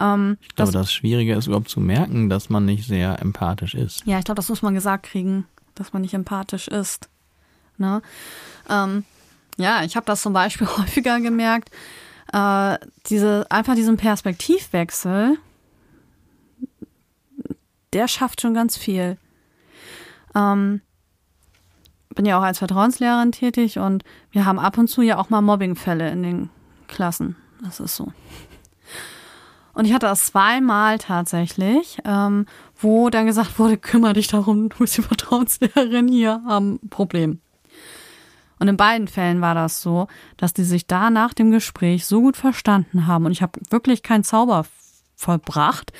[0.00, 3.74] Ähm, ich glaube, das, das Schwierige ist überhaupt zu merken, dass man nicht sehr empathisch
[3.74, 4.04] ist.
[4.06, 7.08] Ja, ich glaube, das muss man gesagt kriegen, dass man nicht empathisch ist.
[7.78, 8.02] Ne?
[8.68, 9.04] Ähm,
[9.56, 11.70] ja, ich habe das zum Beispiel häufiger gemerkt,
[12.32, 15.38] äh, diese, einfach diesen Perspektivwechsel,
[17.96, 19.16] der schafft schon ganz viel.
[20.34, 20.82] Ähm,
[22.14, 25.40] bin ja auch als Vertrauenslehrerin tätig und wir haben ab und zu ja auch mal
[25.40, 26.50] Mobbingfälle in den
[26.88, 27.36] Klassen.
[27.62, 28.12] Das ist so.
[29.72, 34.76] Und ich hatte das zweimal tatsächlich, ähm, wo dann gesagt wurde, kümmere dich darum, du
[34.78, 37.40] bist die Vertrauenslehrerin hier, ein Problem.
[38.58, 40.06] Und in beiden Fällen war das so,
[40.36, 44.02] dass die sich da nach dem Gespräch so gut verstanden haben und ich habe wirklich
[44.02, 44.66] keinen Zauber
[45.14, 45.92] vollbracht,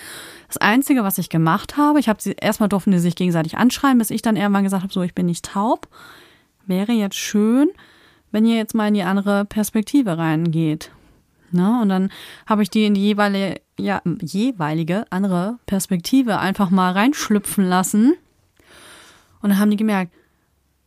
[0.48, 3.98] das Einzige, was ich gemacht habe, ich habe sie, erstmal durften die sich gegenseitig anschreien,
[3.98, 5.88] bis ich dann irgendwann gesagt habe, so, ich bin nicht taub.
[6.66, 7.68] Wäre jetzt schön,
[8.30, 10.90] wenn ihr jetzt mal in die andere Perspektive reingeht.
[11.52, 11.80] Ne?
[11.80, 12.10] Und dann
[12.46, 18.14] habe ich die in die jeweilige, ja, jeweilige andere Perspektive einfach mal reinschlüpfen lassen.
[19.42, 20.12] Und dann haben die gemerkt,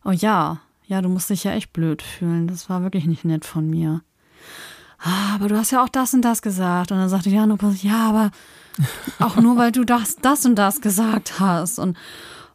[0.04, 2.46] oh ja, ja, du musst dich ja echt blöd fühlen.
[2.46, 4.02] Das war wirklich nicht nett von mir.
[4.98, 6.92] Ah, aber du hast ja auch das und das gesagt.
[6.92, 8.30] Und dann sagte Jano, ja, aber
[9.18, 11.78] auch nur, weil du das, das und das gesagt hast.
[11.78, 11.96] Und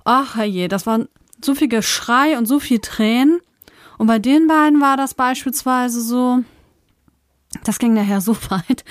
[0.03, 0.99] ach je, das war
[1.43, 3.39] so viel Geschrei und so viel Tränen.
[3.97, 6.39] Und bei den beiden war das beispielsweise so,
[7.63, 8.83] das ging nachher so weit,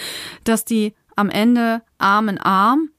[0.45, 2.91] dass die am Ende Arm in Arm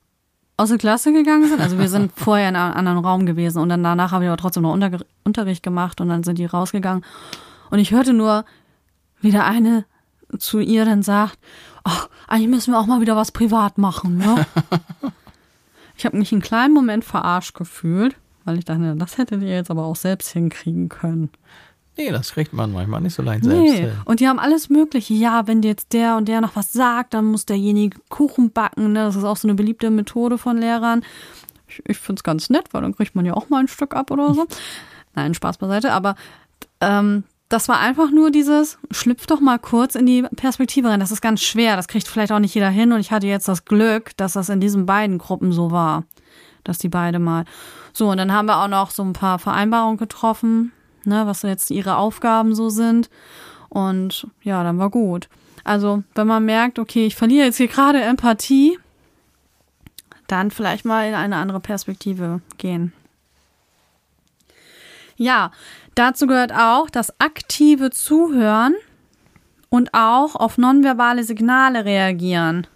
[0.57, 1.59] aus der Klasse gegangen sind.
[1.59, 4.37] Also wir sind vorher in einem anderen Raum gewesen und dann danach habe ich aber
[4.37, 7.03] trotzdem noch Unter Unterricht gemacht und dann sind die rausgegangen.
[7.71, 8.45] Und ich hörte nur,
[9.19, 9.85] wie der eine
[10.37, 11.39] zu ihr dann sagt,
[11.85, 14.45] ach, eigentlich müssen wir auch mal wieder was privat machen, ne?
[15.97, 19.71] ich habe mich einen kleinen Moment verarscht gefühlt, weil ich dachte, das hättet ihr jetzt
[19.71, 21.29] aber auch selbst hinkriegen können.
[21.97, 23.57] Nee, das kriegt man manchmal nicht so leicht selbst.
[23.57, 23.79] Nee.
[23.81, 23.91] hin.
[24.03, 25.13] Und die haben alles Mögliche.
[25.13, 28.91] Ja, wenn jetzt der und der noch was sagt, dann muss derjenige Kuchen backen.
[28.91, 29.05] Ne?
[29.05, 31.05] Das ist auch so eine beliebte Methode von Lehrern.
[31.69, 33.95] Ich, ich finde es ganz nett, weil dann kriegt man ja auch mal ein Stück
[33.95, 34.45] ab oder so.
[35.15, 35.93] Nein, Spaß beiseite.
[35.93, 36.15] Aber
[36.81, 40.99] ähm, das war einfach nur dieses, schlüpf doch mal kurz in die Perspektive rein.
[40.99, 41.75] Das ist ganz schwer.
[41.75, 42.91] Das kriegt vielleicht auch nicht jeder hin.
[42.91, 46.03] Und ich hatte jetzt das Glück, dass das in diesen beiden Gruppen so war.
[46.63, 47.45] Dass die beide mal.
[47.93, 50.71] So, und dann haben wir auch noch so ein paar Vereinbarungen getroffen
[51.05, 53.09] ne, was jetzt ihre Aufgaben so sind.
[53.69, 55.29] Und ja, dann war gut.
[55.63, 58.77] Also, wenn man merkt, okay, ich verliere jetzt hier gerade Empathie,
[60.27, 62.93] dann vielleicht mal in eine andere Perspektive gehen.
[65.17, 65.51] Ja,
[65.95, 68.75] dazu gehört auch das aktive Zuhören
[69.69, 72.67] und auch auf nonverbale Signale reagieren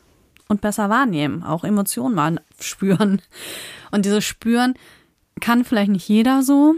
[0.47, 3.21] und besser wahrnehmen, auch Emotionen mal spüren.
[3.91, 4.73] Und dieses Spüren
[5.39, 6.75] kann vielleicht nicht jeder so,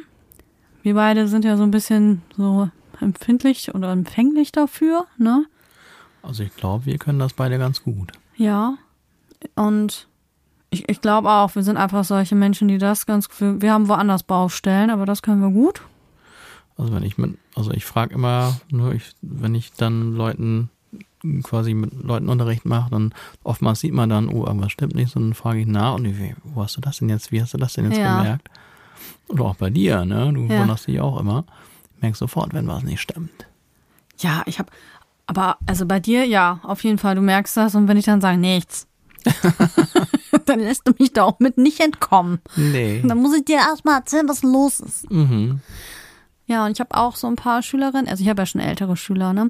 [0.83, 5.45] wir beide sind ja so ein bisschen so empfindlich oder empfänglich dafür, ne?
[6.23, 8.11] Also ich glaube, wir können das beide ganz gut.
[8.35, 8.75] Ja.
[9.55, 10.07] Und
[10.69, 14.21] ich, ich glaube auch, wir sind einfach solche Menschen, die das ganz, wir haben woanders
[14.21, 15.81] Baustellen, aber das können wir gut.
[16.81, 20.69] Also wenn ich mit, also ich frage immer, nur ich, wenn ich dann Leuten
[21.43, 23.13] quasi mit Leuten Unterricht mache, dann
[23.43, 26.33] oftmals sieht man dann, oh, irgendwas stimmt nicht, und dann frage ich nach und wie,
[26.43, 28.17] wo hast du das denn jetzt, wie hast du das denn jetzt Ja.
[28.17, 28.49] gemerkt?
[29.29, 30.33] Oder auch bei dir, ne?
[30.33, 30.59] Du Ja.
[30.59, 31.45] wunderst dich auch immer.
[32.01, 33.45] Merkst sofort, wenn was nicht stimmt.
[34.19, 34.71] Ja, ich habe,
[35.27, 38.21] aber also bei dir, ja, auf jeden Fall, du merkst das und wenn ich dann
[38.21, 38.87] sage, nichts,
[40.47, 42.39] dann lässt du mich da auch mit nicht entkommen.
[42.55, 43.03] Nee.
[43.07, 45.11] Dann muss ich dir erstmal erzählen, was los ist.
[45.11, 45.61] Mhm.
[46.51, 48.97] Ja, und ich habe auch so ein paar Schülerinnen, also ich habe ja schon ältere
[48.97, 49.49] Schüler, ne?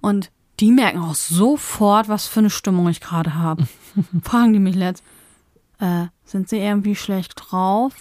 [0.00, 0.30] Und
[0.60, 3.68] die merken auch sofort, was für eine Stimmung ich gerade habe.
[4.22, 5.04] Fragen die mich letzt,
[5.78, 7.92] äh, sind sie irgendwie schlecht drauf?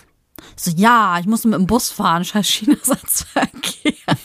[0.55, 4.15] So, ja, ich musste mit dem Bus fahren, scheiß Schienenersatzverkehr.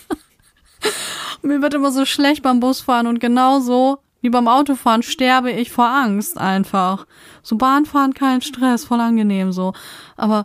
[1.42, 5.72] Und mir wird immer so schlecht beim Busfahren und genauso wie beim Autofahren sterbe ich
[5.72, 7.08] vor Angst einfach.
[7.42, 9.72] So Bahnfahren kein Stress, voll angenehm so.
[10.16, 10.44] Aber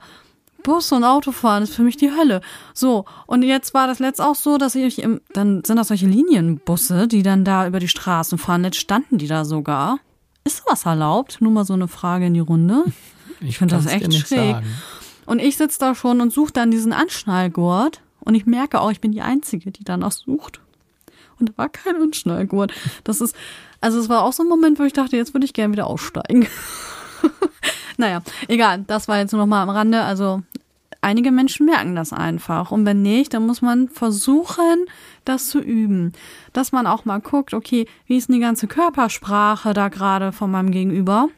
[0.68, 2.42] Bus und Autofahren ist für mich die Hölle.
[2.74, 6.08] So, und jetzt war das letzt auch so, dass ich im, dann sind das solche
[6.08, 8.66] Linienbusse, die dann da über die Straßen fahren.
[8.66, 10.00] Jetzt standen die da sogar.
[10.44, 11.38] Ist sowas erlaubt?
[11.40, 12.84] Nur mal so eine Frage in die Runde.
[13.40, 14.56] Ich find das kann's dir echt schräg.
[14.56, 14.66] sagen.
[15.28, 18.02] Und ich sitze da schon und suche dann diesen Anschnallgurt.
[18.20, 20.60] Und ich merke auch, ich bin die Einzige, die danach sucht.
[21.40, 22.74] Und da war kein Anschnallgurt.
[23.04, 23.36] Das ist,
[23.80, 25.86] also es war auch so ein Moment, wo ich dachte, jetzt würde ich gerne wieder
[25.86, 26.48] aussteigen.
[27.98, 28.84] naja, egal.
[28.88, 30.02] Das war jetzt nur noch mal am Rande.
[30.02, 30.42] Also
[31.02, 32.72] einige Menschen merken das einfach.
[32.72, 34.86] Und wenn nicht, dann muss man versuchen,
[35.26, 36.14] das zu üben.
[36.54, 40.52] Dass man auch mal guckt, okay, wie ist denn die ganze Körpersprache da gerade von
[40.52, 41.30] meinem Gegenüber?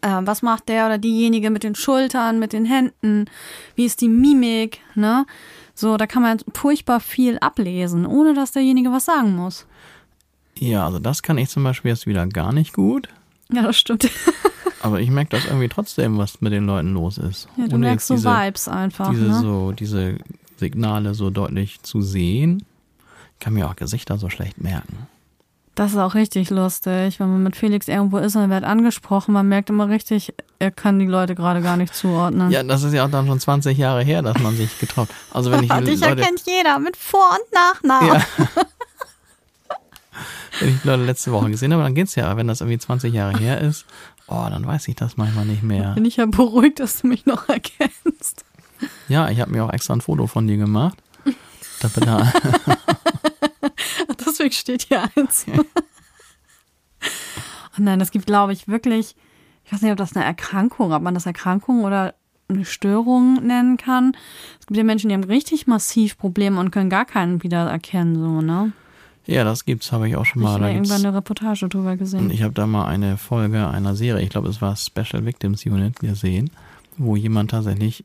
[0.00, 3.26] Äh, was macht der oder diejenige mit den Schultern, mit den Händen?
[3.74, 4.80] Wie ist die Mimik?
[4.94, 5.26] Ne?
[5.74, 9.66] So, da kann man furchtbar viel ablesen, ohne dass derjenige was sagen muss.
[10.58, 13.08] Ja, also das kann ich zum Beispiel jetzt wieder gar nicht gut.
[13.50, 14.08] Ja, das stimmt.
[14.82, 17.48] Aber ich merke das irgendwie trotzdem, was mit den Leuten los ist.
[17.56, 19.10] Ja, du Ohne merkst so diese, Vibes einfach.
[19.10, 19.40] diese, ne?
[19.40, 20.16] so, diese
[20.56, 22.64] Signale so deutlich zu sehen.
[23.34, 25.06] Ich kann mir auch Gesichter so schlecht merken.
[25.74, 29.32] Das ist auch richtig lustig, wenn man mit Felix irgendwo ist und er wird angesprochen,
[29.32, 32.50] man merkt immer richtig, er kann die Leute gerade gar nicht zuordnen.
[32.50, 35.50] Ja, das ist ja auch dann schon 20 Jahre her, dass man sich getroffen Also
[35.50, 38.08] wenn ich Dich Leute, erkennt jeder mit Vor- und Nachnamen.
[38.08, 38.22] ja,
[40.60, 42.26] wenn ich Leute letzte Woche gesehen habe, dann geht's ja.
[42.26, 43.86] Aber wenn das irgendwie 20 Jahre her ist,
[44.26, 45.92] oh, dann weiß ich das manchmal nicht mehr.
[45.92, 48.44] Bin ich ja beruhigt, dass du mich noch erkennst.
[49.08, 50.98] Ja, ich habe mir auch extra ein Foto von dir gemacht.
[51.80, 52.32] Da bin da,
[54.26, 55.46] Deswegen steht hier eins.
[57.76, 59.16] Und nein, es gibt, glaube ich, wirklich,
[59.64, 62.14] ich weiß nicht, ob das eine Erkrankung, ob man das Erkrankung oder
[62.48, 64.16] eine Störung nennen kann.
[64.60, 68.42] Es gibt ja Menschen, die haben richtig massiv Probleme und können gar keinen wiedererkennen, so,
[68.42, 68.72] ne?
[69.26, 70.52] Ja, das gibt's, habe ich auch schon Ich mal.
[70.54, 72.30] habe Da irgendwann eine Reportage drüber und gesehen.
[72.30, 76.00] ich habe da mal eine Folge einer Serie, ich glaube, es war Special Victims Unit
[76.00, 76.50] gesehen,
[76.98, 78.04] wo jemand tatsächlich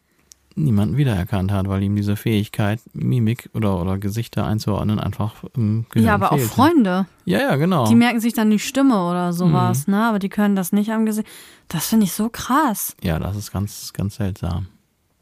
[0.55, 6.07] niemanden wiedererkannt hat, weil ihm diese Fähigkeit, Mimik oder, oder Gesichter einzuordnen, einfach im Gehirn
[6.07, 6.51] Ja, aber auch fehlte.
[6.53, 7.05] Freunde.
[7.25, 7.87] Ja, ja, genau.
[7.87, 9.93] Die merken sich dann die Stimme oder sowas, Mhm.
[9.93, 10.03] ne?
[10.05, 11.27] Aber die können das nicht am Gesicht.
[11.67, 12.95] Das finde ich so krass.
[13.03, 14.65] ja, das ist ganz, ganz seltsam.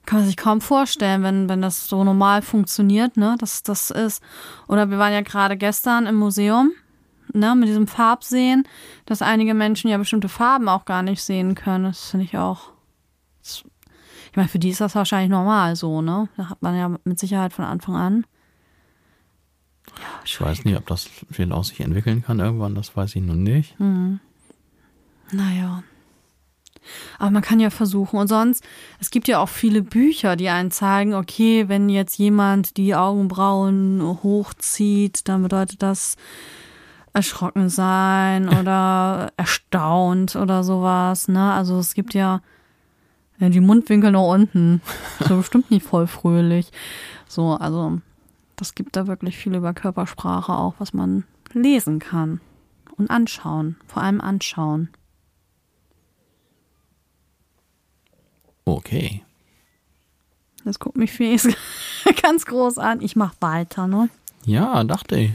[0.05, 3.35] Kann man sich kaum vorstellen, wenn, wenn das so normal funktioniert, ne?
[3.39, 4.21] Dass das ist.
[4.67, 6.71] Oder wir waren ja gerade gestern im Museum
[7.33, 8.67] ne, mit diesem Farbsehen,
[9.05, 11.85] dass einige Menschen ja bestimmte Farben auch gar nicht sehen können.
[11.85, 12.71] Das finde ich auch.
[13.43, 16.27] Ich meine, für die ist das wahrscheinlich normal so, ne?
[16.35, 18.25] Da hat man ja mit Sicherheit von Anfang an.
[20.25, 23.43] Ich weiß nicht, ob das viel aus sich entwickeln kann irgendwann, das weiß ich nun
[23.43, 23.79] nicht.
[23.79, 24.19] Mhm.
[25.31, 25.83] Naja.
[27.19, 28.19] Aber man kann ja versuchen.
[28.19, 28.63] Und sonst,
[28.99, 34.01] es gibt ja auch viele Bücher, die einen zeigen, okay, wenn jetzt jemand die Augenbrauen
[34.23, 36.15] hochzieht, dann bedeutet das
[37.13, 41.27] erschrocken sein oder erstaunt oder sowas.
[41.27, 41.53] Ne?
[41.53, 42.41] Also es gibt ja,
[43.39, 44.81] ja die Mundwinkel nach unten.
[45.27, 46.71] So bestimmt nicht voll fröhlich.
[47.27, 47.99] So, also
[48.57, 52.41] das gibt da wirklich viel über Körpersprache auch, was man lesen kann
[52.97, 53.77] und anschauen.
[53.87, 54.89] Vor allem anschauen.
[58.65, 59.23] Okay.
[60.63, 61.47] Das guckt mich Fies
[62.21, 63.01] ganz groß an.
[63.01, 64.09] Ich mach weiter, ne?
[64.45, 65.31] Ja, dachte ich.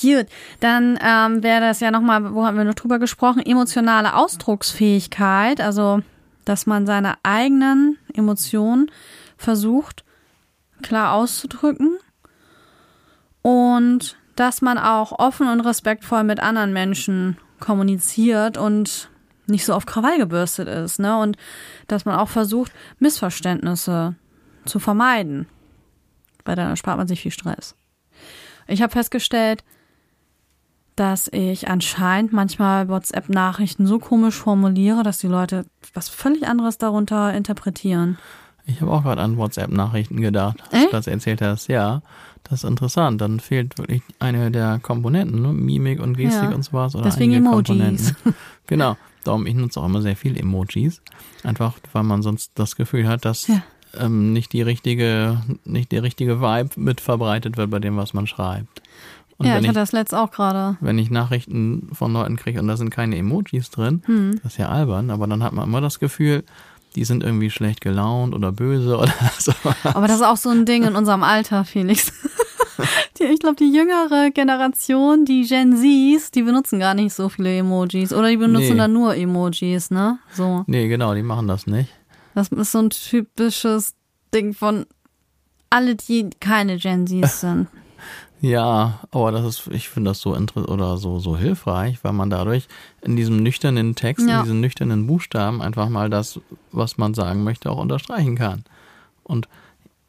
[0.00, 0.26] Gut,
[0.60, 6.00] dann ähm, wäre das ja nochmal, wo haben wir noch drüber gesprochen, emotionale Ausdrucksfähigkeit, also
[6.44, 8.90] dass man seine eigenen Emotionen
[9.36, 10.04] versucht
[10.82, 11.98] klar auszudrücken
[13.42, 19.09] und dass man auch offen und respektvoll mit anderen Menschen kommuniziert und
[19.50, 21.18] nicht so auf Krawall gebürstet ist, ne?
[21.18, 21.36] Und
[21.88, 24.14] dass man auch versucht, Missverständnisse
[24.64, 25.46] zu vermeiden.
[26.44, 27.74] Weil dann erspart man sich viel Stress.
[28.66, 29.64] Ich habe festgestellt,
[30.96, 37.32] dass ich anscheinend manchmal WhatsApp-Nachrichten so komisch formuliere, dass die Leute was völlig anderes darunter
[37.32, 38.18] interpretieren.
[38.66, 41.68] Ich habe auch gerade an WhatsApp-Nachrichten gedacht, als du das erzählt hast.
[41.68, 42.02] Ja,
[42.44, 43.20] das ist interessant.
[43.20, 45.48] Dann fehlt wirklich eine der Komponenten, ne?
[45.52, 46.54] Mimik und Gestik Ja.
[46.54, 46.94] und sowas.
[46.94, 47.66] Oder Deswegen einige Emojis.
[47.66, 48.16] Komponenten.
[48.66, 48.96] Genau.
[49.24, 51.02] Darum, ich nutze auch immer sehr viel Emojis.
[51.44, 53.62] Einfach, weil man sonst das Gefühl hat, dass Ja.
[53.98, 58.26] ähm, nicht die richtige, nicht der richtige Vibe mit verbreitet wird bei dem, was man
[58.26, 58.82] schreibt.
[59.38, 60.76] Und ja, ich ich, hatte das letzt auch gerade.
[60.80, 64.38] wenn ich Nachrichten von Leuten kriege und da sind keine Emojis drin, Hm.
[64.42, 66.44] das ist ja albern, aber dann hat man immer das Gefühl,
[66.96, 69.52] die sind irgendwie schlecht gelaunt oder böse oder so.
[69.84, 72.12] Aber das ist auch so ein Ding in unserem Alter, Felix.
[73.18, 77.56] Die, ich glaube, die jüngere Generation, die Gen Zs, die benutzen gar nicht so viele
[77.58, 78.12] Emojis.
[78.12, 78.76] Oder die benutzen Nee.
[78.78, 80.18] dann nur Emojis, ne?
[80.34, 80.64] So.
[80.66, 81.90] Nee, genau, die machen das nicht.
[82.34, 83.94] Das ist so ein typisches
[84.34, 84.86] Ding von
[85.68, 87.66] alle, die keine Gen Zs sind.
[88.42, 92.30] Ja, aber das ist, ich finde das so interessant oder so, so hilfreich, weil man
[92.30, 92.68] dadurch
[93.02, 94.38] in diesem nüchternen Text, Ja.
[94.38, 96.40] in diesen nüchternen Buchstaben einfach mal das,
[96.72, 98.64] was man sagen möchte, auch unterstreichen kann.
[99.24, 99.46] Und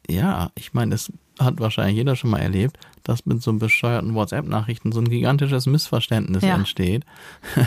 [0.08, 1.12] ja, ich meine, das
[1.44, 6.42] hat wahrscheinlich jeder schon mal erlebt, dass mit so bescheuerten WhatsApp-Nachrichten so ein gigantisches Missverständnis
[6.42, 6.54] Ja.
[6.54, 7.04] entsteht.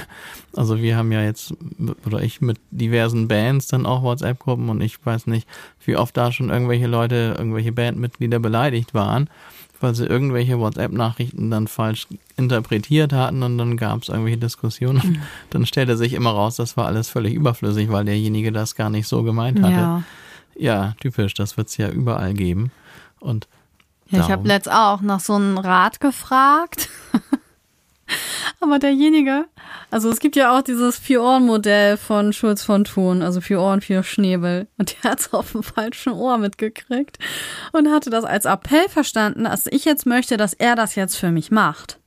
[0.55, 1.53] Also wir haben ja jetzt,
[2.05, 5.45] oder ich mit diversen Bands dann auch WhatsApp-Gruppen und ich weiß nicht,
[5.85, 9.29] wie oft da schon irgendwelche Leute, irgendwelche Bandmitglieder beleidigt waren,
[9.81, 12.07] weil sie irgendwelche WhatsApp-Nachrichten dann falsch
[12.37, 15.01] interpretiert hatten und dann gab es irgendwelche Diskussionen.
[15.03, 15.21] Mhm.
[15.49, 19.07] Dann stellte sich immer raus, das war alles völlig überflüssig, weil derjenige das gar nicht
[19.09, 19.73] so gemeint hatte.
[19.73, 20.03] Ja.
[20.57, 22.71] Ja, typisch, das wird's ja überall geben.
[23.19, 23.49] Und
[24.09, 26.89] Ja, ich habe letzt auch nach so einem Rat gefragt.
[28.59, 29.45] Aber derjenige,
[29.89, 34.03] also es gibt ja auch dieses Vier-Ohren-Modell von Schulz von Thun, also vier Ohren, vier
[34.03, 34.67] Schnäbel.
[34.77, 37.17] Und der hat es auf dem falschen Ohr mitgekriegt
[37.71, 41.31] und hatte das als Appell verstanden, dass ich jetzt möchte, dass er das jetzt für
[41.31, 41.99] mich macht.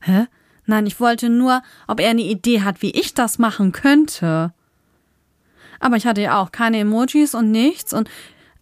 [0.00, 0.26] Hä?
[0.66, 4.52] Nein, ich wollte nur, ob er eine Idee hat, wie ich das machen könnte.
[5.80, 8.08] Aber ich hatte ja auch keine Emojis und nichts und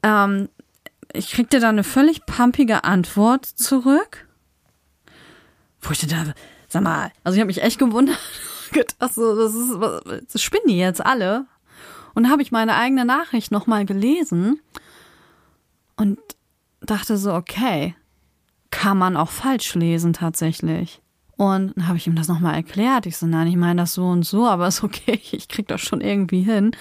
[0.03, 0.49] ähm,
[1.13, 4.27] ich kriegte dann eine völlig pumpige Antwort zurück.
[5.81, 6.33] Wo ich da,
[6.69, 8.19] sag mal, also ich habe mich echt gewundert.
[8.73, 11.47] gedacht, so, das ist, das spinnen die jetzt alle.
[12.15, 14.61] Und habe ich meine eigene Nachricht nochmal gelesen
[15.97, 16.19] und
[16.81, 17.95] dachte so, okay,
[18.71, 21.01] kann man auch falsch lesen tatsächlich.
[21.37, 23.07] Und dann habe ich ihm das nochmal erklärt.
[23.07, 25.81] Ich so, nein, ich meine das so und so, aber ist okay, ich krieg das
[25.81, 26.73] schon irgendwie hin.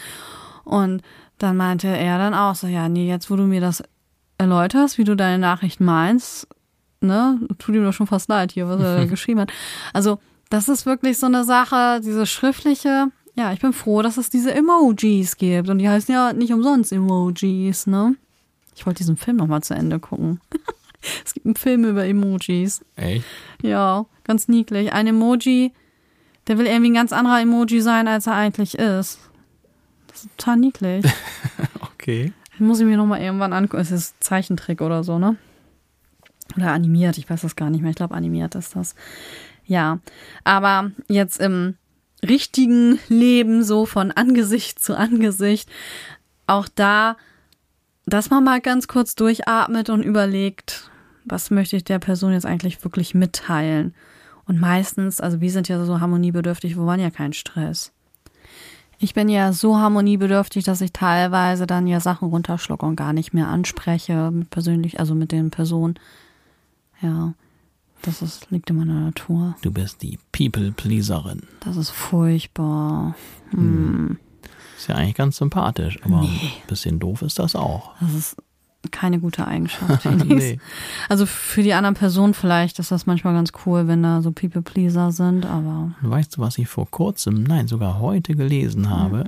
[0.64, 1.04] Und
[1.38, 3.84] dann meinte er dann auch so, ja, nee, jetzt wo du mir das
[4.38, 6.48] erläuterst, wie du deine Nachricht meinst,
[7.02, 9.52] ne, tut ihm doch schon fast leid hier, was er geschrieben hat.
[9.94, 10.20] Also,
[10.50, 14.54] das ist wirklich so eine Sache, diese schriftliche, ja, ich bin froh, dass es diese
[14.54, 15.70] Emojis gibt.
[15.70, 18.16] Und die heißen ja nicht umsonst Emojis, ne?
[18.76, 20.40] Ich wollte diesen Film nochmal zu Ende gucken.
[21.26, 22.82] es gibt einen Film über Emojis.
[22.96, 23.26] echt,
[23.62, 24.94] Ja, ganz niedlich.
[24.94, 25.72] Ein Emoji,
[26.48, 29.20] der will irgendwie ein ganz anderer Emoji sein, als er eigentlich ist.
[30.08, 31.06] Das ist total niedlich.
[31.82, 32.34] okay.
[32.60, 33.82] Muss ich mir nochmal irgendwann angucken.
[33.82, 35.36] Es ist Zeichentrick oder so, ne?
[36.56, 37.92] Oder animiert, ich weiß das gar nicht mehr.
[37.92, 38.96] Ich glaube, animiert ist das.
[39.66, 40.00] Ja,
[40.44, 41.76] aber jetzt im
[42.28, 45.70] richtigen Leben, so von Angesicht zu Angesicht,
[46.48, 47.18] auch da,
[48.06, 50.90] dass man mal ganz kurz durchatmet und überlegt,
[51.26, 53.94] was möchte ich der Person jetzt eigentlich wirklich mitteilen?
[54.46, 57.92] Und meistens, also wir sind ja so harmoniebedürftig, wir wollen ja keinen Stress.
[59.00, 63.34] Ich bin ja so harmoniebedürftig, dass ich teilweise dann ja Sachen runterschlucke und gar nicht
[63.34, 65.96] mehr anspreche, mit persönlich, also mit den Personen.
[67.02, 67.34] Ja,
[68.02, 69.56] das ist, liegt in meiner Natur.
[69.62, 71.44] Du bist die People-Pleaserin.
[71.60, 73.16] Das ist furchtbar.
[73.52, 74.18] Hm.
[74.78, 77.94] Ist ja eigentlich ganz sympathisch, aber ein bisschen doof ist das auch.
[78.00, 78.38] Das ist
[78.92, 80.06] keine gute Eigenschaft.
[80.28, 80.60] Nee.
[81.10, 85.12] Also für die anderen Personen vielleicht ist das manchmal ganz cool, wenn da so People-Pleaser
[85.12, 89.26] sind, aber Weißt du, was ich vor kurzem, nein, sogar heute gelesen habe?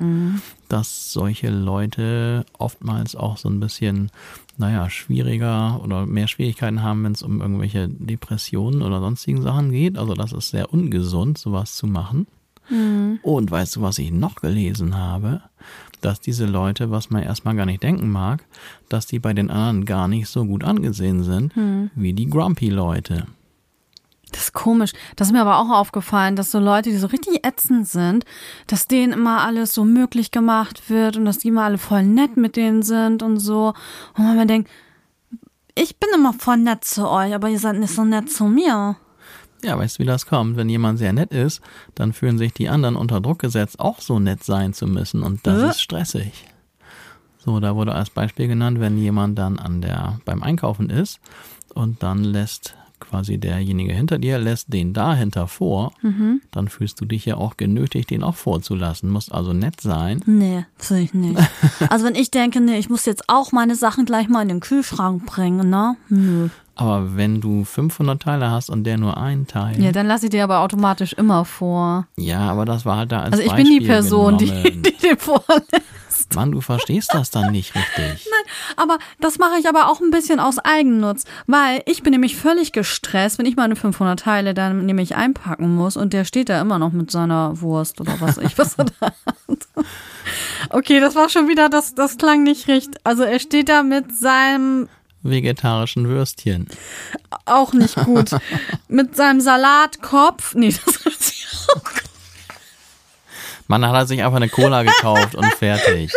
[0.67, 4.11] Dass solche Leute oftmals auch so ein bisschen,
[4.57, 9.97] naja, schwieriger oder mehr Schwierigkeiten haben, wenn es um irgendwelche Depressionen oder sonstigen Sachen geht.
[9.97, 12.27] Also das ist sehr ungesund, sowas zu machen.
[13.23, 15.41] Und weißt du, was ich noch gelesen habe?
[16.01, 18.45] Dass diese Leute, was man erstmal gar nicht denken mag,
[18.87, 21.53] dass die bei den anderen gar nicht so gut angesehen sind,
[21.95, 23.27] wie die Grumpy-Leute.
[24.31, 24.91] das ist komisch.
[25.15, 28.25] Das ist mir aber auch aufgefallen, dass so Leute, die so richtig ätzend sind,
[28.67, 32.37] dass denen immer alles so möglich gemacht wird und dass die immer alle voll nett
[32.37, 33.73] mit denen sind und so.
[34.15, 34.69] Und man denkt,
[35.75, 38.97] ich bin immer voll nett zu euch, aber ihr seid nicht so nett zu mir.
[39.63, 40.55] Ja, weißt du, wie das kommt?
[40.57, 41.61] Wenn jemand sehr nett ist,
[41.95, 45.21] dann fühlen sich die anderen unter Druck gesetzt, auch so nett sein zu müssen.
[45.23, 45.69] Und das Äh?
[45.69, 46.45] ist stressig.
[47.43, 51.19] So, da wurde als Beispiel genannt, wenn jemand dann an der, beim Einkaufen ist
[51.73, 56.41] und dann lässt quasi derjenige hinter dir, lässt den dahinter vor, Mhm.
[56.51, 59.09] dann fühlst du dich ja auch genötigt, den auch vorzulassen.
[59.09, 60.21] Musst also nett sein.
[60.25, 61.39] Nee, finde ich nicht.
[61.89, 64.59] Also wenn ich denke, nee, ich muss jetzt auch meine Sachen gleich mal in den
[64.59, 65.95] Kühlschrank bringen, ne?
[66.09, 66.49] Nö.
[66.79, 69.81] Aber wenn du 500 Teile hast und der nur einen Teil.
[69.81, 72.07] Ja, dann lasse ich dir aber automatisch immer vor.
[72.15, 74.83] Ja, aber das war halt da als Also ich Beispiel bin die Person, die, genommen.
[74.83, 76.35] die dir vorlässt.
[76.35, 78.27] Mann, du verstehst das dann nicht richtig.
[78.77, 82.71] Aber das mache ich aber auch ein bisschen aus Eigennutz, weil ich bin nämlich völlig
[82.71, 86.79] gestresst, wenn ich meine 500 Teile dann nämlich einpacken muss und der steht da immer
[86.79, 89.67] noch mit seiner Wurst oder was ich was er da hat.
[90.69, 92.99] Okay, das war schon wieder, das, das klang nicht richtig.
[93.03, 94.87] Also er steht da mit seinem,
[95.21, 96.67] Vegetarischen Würstchen.
[97.45, 98.31] auch nicht gut,
[98.87, 100.55] mit seinem Salatkopf.
[100.55, 101.81] Nee, das hört sich auch
[103.67, 106.11] Mann, hat sich einfach eine Cola gekauft und fertig.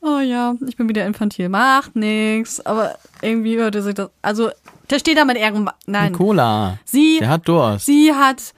[0.00, 1.48] Oh ja, ich bin wieder infantil.
[1.48, 2.60] Macht nix.
[2.60, 4.10] Aber irgendwie hörte sich das.
[4.22, 4.50] Also,
[4.90, 5.74] der steht da mit irgendwas.
[5.86, 6.12] Eine Nein.
[6.12, 6.78] Cola.
[6.84, 7.86] Sie, Der hat Durst.
[7.86, 8.52] sie hat.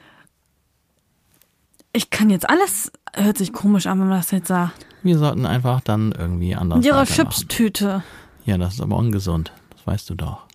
[1.92, 2.90] Ich kann jetzt alles.
[3.14, 4.84] Hört sich komisch an, wenn man das jetzt sagt.
[5.06, 7.30] Wir sollten einfach dann irgendwie anders Ihre weitermachen.
[7.30, 8.02] Chipstüte.
[8.44, 9.52] Ja, das ist aber ungesund.
[9.70, 10.46] Das weißt du doch.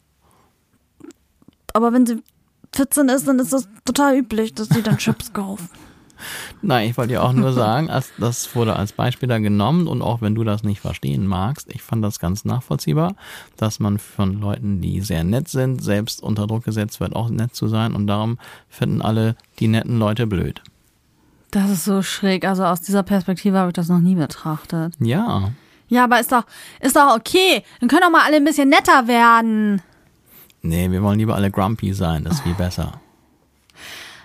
[1.73, 2.21] Aber wenn sie
[2.73, 5.69] 14 ist, dann ist das total üblich, dass sie dann Chips kauft.
[6.61, 10.21] Nein, ich wollte dir auch nur sagen, das wurde als Beispiel da genommen und auch
[10.21, 13.15] wenn du das nicht verstehen magst, ich fand das ganz nachvollziehbar,
[13.57, 17.55] dass man von Leuten, die sehr nett sind, selbst unter Druck gesetzt wird, auch nett
[17.55, 18.37] zu sein und darum
[18.69, 20.61] finden alle die netten Leute blöd.
[21.51, 22.45] Das ist so schräg.
[22.45, 24.93] Also aus dieser Perspektive habe ich das noch nie betrachtet.
[24.99, 25.51] Ja,
[25.89, 26.45] Ja, aber ist doch,
[26.79, 27.63] ist doch okay.
[27.81, 29.81] Dann können doch mal alle ein bisschen netter werden.
[30.61, 33.01] nee, wir wollen lieber alle grumpy sein, das ist viel besser.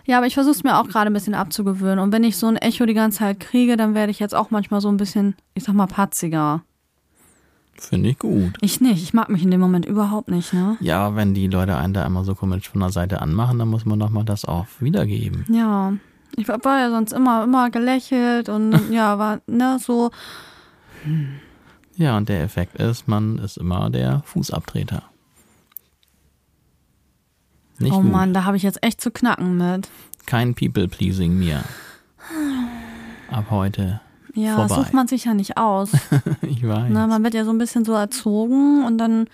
[0.05, 1.99] Ja, aber ich versuche es mir auch gerade ein bisschen abzugewöhnen.
[1.99, 4.51] Und wenn ich so ein Echo die ganze Zeit kriege, dann werde ich jetzt auch
[4.53, 6.63] manchmal so ein bisschen, ich sag mal, patziger.
[7.75, 8.57] Finde ich gut.
[8.61, 9.03] Ich nicht.
[9.03, 10.77] Ich mag mich in dem Moment überhaupt nicht, ne?
[10.81, 13.85] Ja, wenn die Leute einen da immer so komisch von der Seite anmachen, dann muss
[13.85, 15.45] man doch mal das auch wiedergeben.
[15.49, 15.93] Ja.
[16.37, 20.11] Ich war war ja sonst immer, immer gelächelt und ja, war, ne, so.
[21.97, 25.03] Ja, und der Effekt ist, man ist immer der Fußabtreter.
[27.79, 28.13] Nicht oh gut.
[28.13, 29.89] Mann, da habe ich jetzt echt zu knacken mit.
[30.27, 31.63] Kein People-Pleasing mehr.
[33.31, 34.01] Ab heute.
[34.35, 34.75] Ja, Vorbei.
[34.75, 35.93] sucht man sich ja nicht aus.
[36.43, 36.91] Ich weiß.
[36.91, 39.29] ne, man wird ja so ein bisschen so erzogen und dann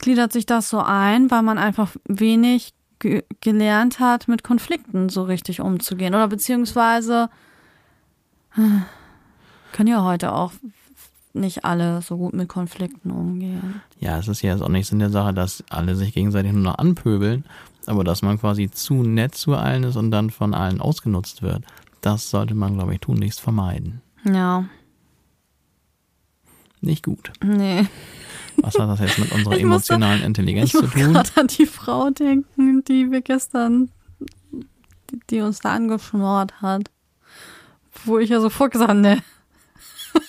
[0.00, 2.74] gliedert sich das so ein, weil man einfach wenig
[3.08, 6.14] ge gelernt hat, mit Konflikten so richtig umzugehen.
[6.14, 7.28] Oder beziehungsweise
[8.56, 8.60] äh,
[9.72, 10.52] können ja heute auch
[11.32, 13.80] nicht alle so gut mit Konflikten umgehen.
[14.00, 16.62] Ja, es ist ja jetzt auch nicht Sinn der Sache, dass alle sich gegenseitig nur
[16.62, 17.44] noch anpöbeln,
[17.86, 21.64] aber dass man quasi zu nett zu allen ist und dann von allen ausgenutzt wird.
[22.00, 24.00] Das sollte man, glaube ich, tunlichst vermeiden.
[24.24, 24.64] Ja,
[26.80, 27.32] Nicht gut.
[27.42, 27.86] nee.
[28.58, 31.12] Was hat das jetzt mit unserer Ich musste- emotionalen Intelligenz Ich zu muss tun?
[31.12, 33.90] gerade an die Frau denken, die wir gestern,
[35.10, 36.90] die, die uns da angeschnurrt hat.
[38.04, 39.22] Wo ich ja sofort gesagt habe, ne.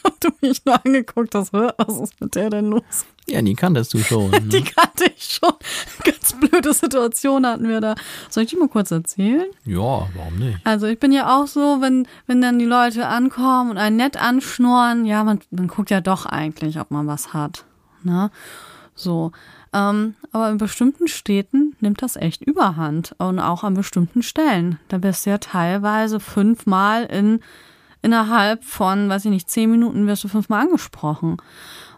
[0.03, 2.83] Und du mich nur angeguckt hast, "Hä, was ist mit der denn los?
[3.27, 4.31] Ja, die kanntest du schon.
[4.49, 4.63] Die Ne?
[4.63, 5.53] kannte ich schon.
[6.03, 7.95] Ganz blöde Situation hatten wir da.
[8.29, 9.45] Soll ich die mal kurz erzählen?
[9.65, 10.59] Ja, warum nicht?
[10.63, 14.15] Also ich bin ja auch so, wenn, wenn dann die Leute ankommen und einen nett
[14.17, 17.65] anschnurren, ja, man, man guckt ja doch eigentlich, ob man was hat.
[18.05, 18.31] Ne?
[18.95, 19.31] So.
[19.73, 24.79] Ähm, aber in bestimmten Städten nimmt das echt überhand und auch an bestimmten Stellen.
[24.87, 27.41] Da bist du ja teilweise fünfmal in
[28.05, 31.37] innerhalb von, weiß ich nicht, zehn Minuten wirst du fünfmal angesprochen.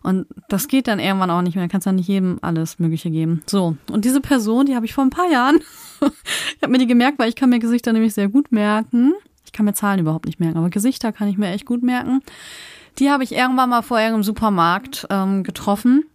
[0.03, 1.67] Und das geht dann irgendwann auch nicht mehr.
[1.67, 3.43] Kannst ja nicht jedem alles Mögliche geben.
[3.45, 3.75] So.
[3.91, 5.57] Und diese Person, die habe ich vor ein paar Jahren,
[5.99, 9.13] ich habe mir die gemerkt, weil ich kann mir Gesichter nämlich sehr gut merken.
[9.43, 12.21] Ich kann mir Zahlen überhaupt nicht merken, aber Gesichter kann ich mir echt gut merken.
[12.99, 16.05] Die habe ich irgendwann mal vor irgendeinem Supermarkt ähm, getroffen.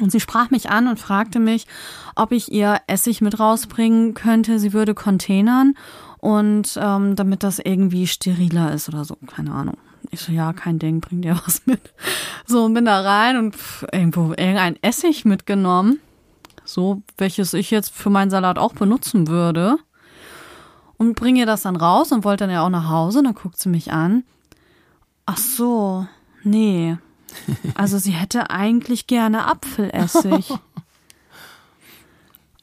[0.00, 1.66] Und sie sprach mich an und fragte mich,
[2.14, 4.58] ob ich ihr Essig mit rausbringen könnte.
[4.58, 5.74] Sie würde containern
[6.18, 9.78] und ähm, damit das irgendwie steriler ist oder so, keine Ahnung.
[10.10, 11.92] Ich so, ja, kein Ding, bring dir was mit.
[12.46, 16.00] So, bin da rein und pff, irgendwo irgendein Essig mitgenommen.
[16.64, 19.76] So, welches ich jetzt für meinen Salat auch benutzen würde.
[20.98, 23.18] Und bringe ihr das dann raus und wollte dann ja auch nach Hause.
[23.18, 24.24] Und dann guckt sie mich an.
[25.26, 26.06] Ach so,
[26.42, 26.96] nee.
[27.74, 30.52] Also sie hätte eigentlich gerne Apfelessig.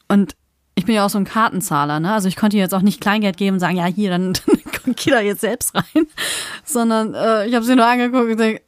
[0.08, 0.36] Und
[0.76, 2.14] ich bin ja auch so ein Kartenzahler, ne?
[2.14, 4.96] Also ich konnte ihr jetzt auch nicht Kleingeld geben und sagen, ja, hier, dann, dann
[4.96, 6.08] geh da jetzt selbst rein.
[6.64, 8.62] Sondern äh, ich habe sie nur angeguckt und denke,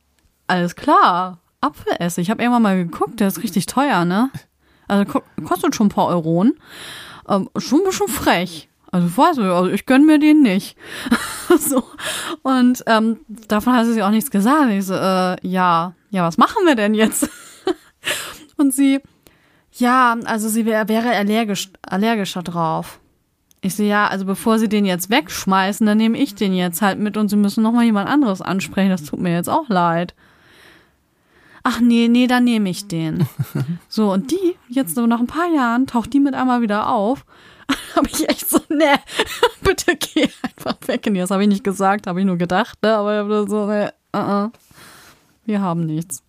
[0.48, 2.24] alles klar, Apfelessig.
[2.24, 4.32] Ich habe irgendwann mal geguckt, der ist richtig teuer, ne?
[4.88, 6.54] Also kostet schon ein paar Euronen.
[7.28, 8.69] Ähm, schon ein bisschen frech.
[8.92, 10.78] Also ich weiß nicht, also ich gönn mir den nicht.
[11.60, 11.84] so.
[12.42, 14.72] Und ähm, davon hat sie auch nichts gesagt.
[14.72, 17.30] Ich so, äh, ja, ja, was machen wir denn jetzt?
[18.58, 19.00] und sie,
[19.74, 23.00] ja, also sie wär, wäre allergisch, allergischer drauf.
[23.62, 26.98] Ich so, ja, also bevor sie den jetzt wegschmeißen, dann nehme ich den jetzt halt
[26.98, 28.90] mit und sie müssen nochmal jemand anderes ansprechen.
[28.90, 30.16] Das tut mir jetzt auch leid.
[31.64, 33.28] Ach nee, nee, dann nehme ich den.
[33.90, 37.26] So, und die, jetzt so nach ein paar Jahren, taucht die mit einmal wieder auf.
[37.96, 39.00] habe ich echt so, ne,
[39.62, 41.06] bitte geh einfach weg.
[41.08, 42.96] Und das habe ich nicht gesagt, habe ich nur gedacht, ne?
[42.96, 44.52] Aber ich habe so, ne, uh -uh.
[45.46, 46.24] wir haben nichts.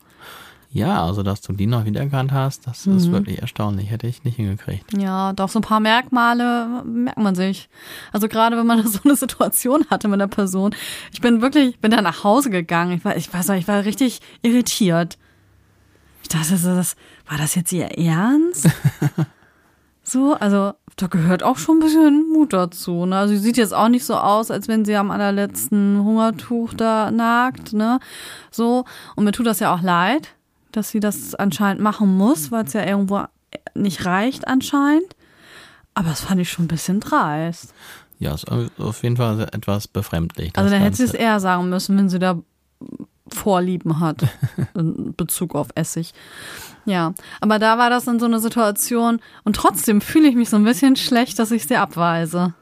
[0.72, 2.96] Ja, also dass du die noch wiedererkannt hast, das mhm.
[2.96, 3.90] ist wirklich erstaunlich.
[3.90, 4.96] Hätte ich nicht hingekriegt.
[4.96, 7.68] Ja, doch so ein paar Merkmale merkt man sich.
[8.12, 10.74] Also gerade wenn man so eine Situation hatte mit einer Person.
[11.12, 12.92] Ich bin wirklich, bin da nach Hause gegangen.
[12.92, 15.18] Ich war, ich weiß nicht, ich war richtig irritiert.
[16.22, 16.96] Ich dachte, das,
[17.28, 18.68] war das jetzt ihr Ernst?
[20.10, 23.06] So, also da gehört auch schon ein bisschen Mut dazu.
[23.06, 23.16] Ne?
[23.16, 27.10] Also sie sieht jetzt auch nicht so aus, als wenn sie am allerletzten Hungertuch da
[27.10, 27.72] nagt.
[27.72, 28.00] Ne?
[28.50, 28.84] So,
[29.16, 30.34] und mir tut das ja auch leid
[30.72, 33.24] dass sie das anscheinend machen muss, weil es ja irgendwo
[33.74, 35.16] nicht reicht anscheinend.
[35.94, 37.74] Aber das fand ich schon ein bisschen dreist.
[38.18, 40.52] Ja, ist auf jeden Fall etwas befremdlich.
[40.56, 42.38] Also dann hätte sie es eher sagen müssen, wenn sie da
[43.34, 44.22] Vorlieben hat
[44.74, 46.12] in Bezug auf Essig.
[46.84, 50.56] Ja, aber da war das dann so eine Situation und trotzdem fühle ich mich so
[50.56, 52.54] ein bisschen schlecht, dass ich sie abweise.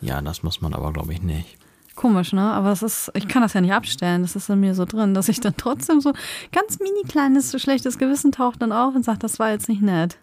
[0.00, 1.56] Ja, das muss man aber, glaube ich, nicht.
[1.94, 2.42] Komisch, ne?
[2.52, 4.22] Aber es ist, ich kann das ja nicht abstellen.
[4.22, 6.12] Das ist in mir so drin, dass ich dann trotzdem so
[6.52, 10.18] ganz mini kleines schlechtes Gewissen taucht dann auf und sagt, das war jetzt nicht nett.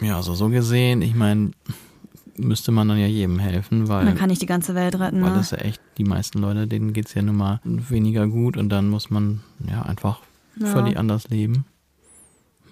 [0.00, 1.52] Ja, also so gesehen, ich meine,
[2.38, 4.04] müsste man dann ja jedem helfen, weil.
[4.04, 5.36] Man kann nicht die ganze Welt retten, Weil ne?
[5.36, 8.68] das ja echt, die meisten Leute, denen geht es ja nun mal weniger gut und
[8.68, 10.20] dann muss man ja einfach
[10.56, 10.66] ja.
[10.66, 11.64] völlig anders leben.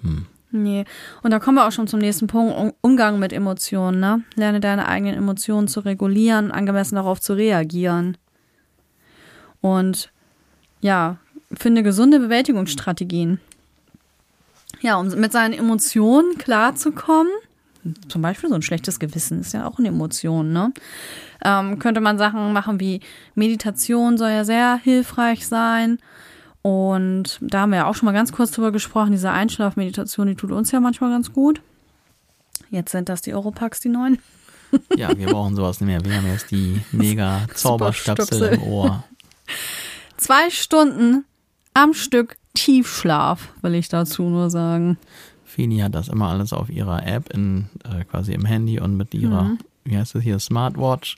[0.03, 0.27] Hm.
[0.53, 0.85] Nee.
[1.23, 4.23] Und da kommen wir auch schon zum nächsten Punkt, Umgang mit Emotionen, ne?
[4.37, 8.17] Lerne deine eigenen Emotionen zu regulieren, angemessen darauf zu reagieren.
[9.61, 10.12] Und
[10.81, 11.17] ja,
[11.53, 13.41] finde gesunde Bewältigungsstrategien.
[14.81, 17.33] Ja, um mit seinen Emotionen klarzukommen,
[18.09, 20.72] zum Beispiel so ein schlechtes Gewissen ist ja auch eine Emotion, ne?
[21.45, 23.01] Ähm, könnte man Sachen machen wie
[23.34, 25.99] Meditation soll ja sehr hilfreich sein
[26.66, 29.12] und da haben wir ja auch schon mal ganz kurz drüber gesprochen.
[29.12, 31.61] Diese Einschlafmeditation, die tut uns ja manchmal ganz gut.
[32.70, 34.18] Jetzt sind das die Europacks, die neuen.
[34.97, 36.05] Ja, wir brauchen sowas nicht mehr.
[36.05, 39.05] Wir haben jetzt die mega Zauberstöpsel im Ohr.
[40.16, 41.24] Zwei Stunden
[41.72, 44.99] am Stück Tiefschlaf, will ich dazu nur sagen.
[45.57, 49.15] Fini hat das immer alles auf ihrer App, in, äh, quasi im Handy und mit
[49.15, 49.59] ihrer, mhm.
[49.85, 51.17] wie heißt das hier, Smartwatch.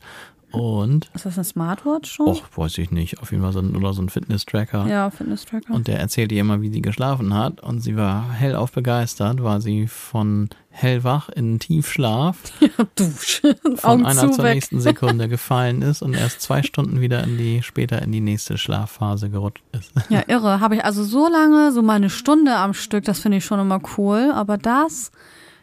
[0.50, 1.10] Und.
[1.14, 2.28] Ist das eine Smartwatch schon?
[2.28, 3.20] Och, weiß ich nicht.
[3.20, 4.86] Auf jeden Fall so ein, oder so ein Fitness-Tracker.
[4.86, 5.74] Ja, Fitness-Tracker.
[5.74, 7.60] Und der erzählt ihr immer, wie sie geschlafen hat.
[7.60, 12.36] Und sie war hellauf begeistert, war sie von hellwach in Tiefschlaf.
[12.60, 13.42] Ja, dusch.
[13.76, 14.54] Von einer zur weg.
[14.54, 18.58] nächsten Sekunde gefallen ist und erst zwei Stunden wieder in die, später in die nächste
[18.58, 19.92] Schlafphase gerutscht ist.
[20.08, 20.60] Ja, irre.
[20.60, 23.60] Habe ich also so lange, so mal eine Stunde am Stück, das finde ich schon
[23.60, 24.32] immer cool.
[24.34, 25.10] Aber das,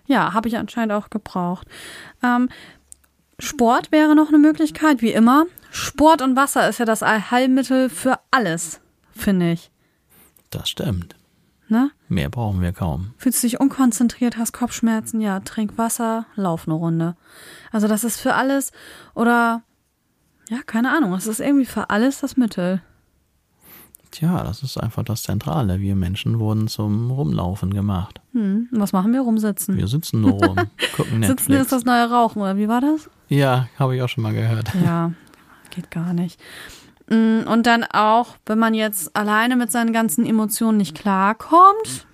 [0.07, 1.67] ja, habe ich anscheinend auch gebraucht.
[2.23, 2.49] Ähm,
[3.39, 5.45] Sport wäre noch eine Möglichkeit, wie immer.
[5.71, 8.79] Sport und Wasser ist ja das Allheilmittel für alles,
[9.11, 9.71] finde ich.
[10.49, 11.15] Das stimmt.
[11.67, 11.91] Ne?
[12.07, 13.13] Mehr brauchen wir kaum.
[13.17, 17.15] Fühlst du dich unkonzentriert, hast Kopfschmerzen, ja, trink Wasser, lauf eine Runde.
[17.71, 18.71] Also das ist für alles
[19.15, 19.63] oder
[20.49, 22.81] ja, keine Ahnung, es ist irgendwie für alles das Mittel.
[24.11, 25.81] Tja, das ist einfach das Zentrale.
[25.81, 28.21] Wir Menschen wurden zum Rumlaufen gemacht.
[28.31, 28.69] Hm.
[28.71, 29.21] Was machen wir?
[29.21, 29.75] Rumsitzen.
[29.75, 30.55] Wir sitzen nur rum,
[30.95, 31.41] gucken Netflix.
[31.41, 33.09] Sitzen ist das neue Rauchen, oder wie war das?
[33.27, 34.69] Ja, habe ich auch schon mal gehört.
[34.83, 35.11] Ja,
[35.71, 36.39] geht gar nicht.
[37.07, 42.07] Mm, Und dann auch, wenn man jetzt alleine mit seinen ganzen Emotionen nicht klarkommt,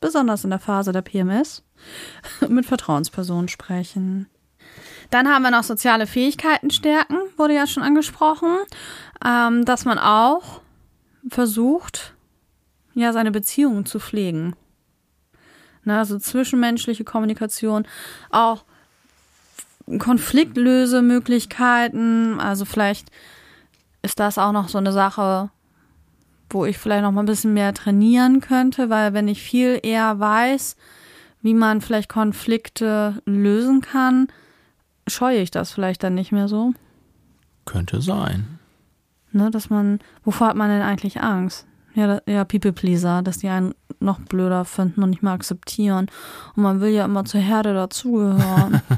[0.00, 1.62] besonders in der Phase der PMS,
[2.48, 4.28] mit Vertrauenspersonen sprechen.
[5.10, 8.56] Dann haben wir noch soziale Fähigkeiten stärken, wurde ja schon angesprochen,
[9.24, 10.60] ähm, dass man auch
[11.28, 12.14] versucht,
[12.94, 14.56] ja, seine Beziehungen zu pflegen.
[15.84, 17.86] Ne, also zwischenmenschliche Kommunikation,
[18.30, 18.64] auch
[19.98, 23.10] Konfliktlösemöglichkeiten, also vielleicht
[24.02, 25.50] ist das auch noch so eine Sache,
[26.50, 30.20] wo ich vielleicht noch mal ein bisschen mehr trainieren könnte, weil wenn ich viel eher
[30.20, 30.76] weiß,
[31.42, 34.28] wie man vielleicht Konflikte lösen kann,
[35.06, 36.72] scheue ich das vielleicht dann nicht mehr so.
[37.66, 38.58] Könnte sein.
[39.32, 41.66] Ne, dass man, wovor hat man denn eigentlich Angst?
[41.94, 46.08] Ja, da, ja, People Pleaser, dass die einen noch blöder finden und nicht mehr akzeptieren.
[46.56, 48.80] Und man will ja immer zur Herde dazugehören.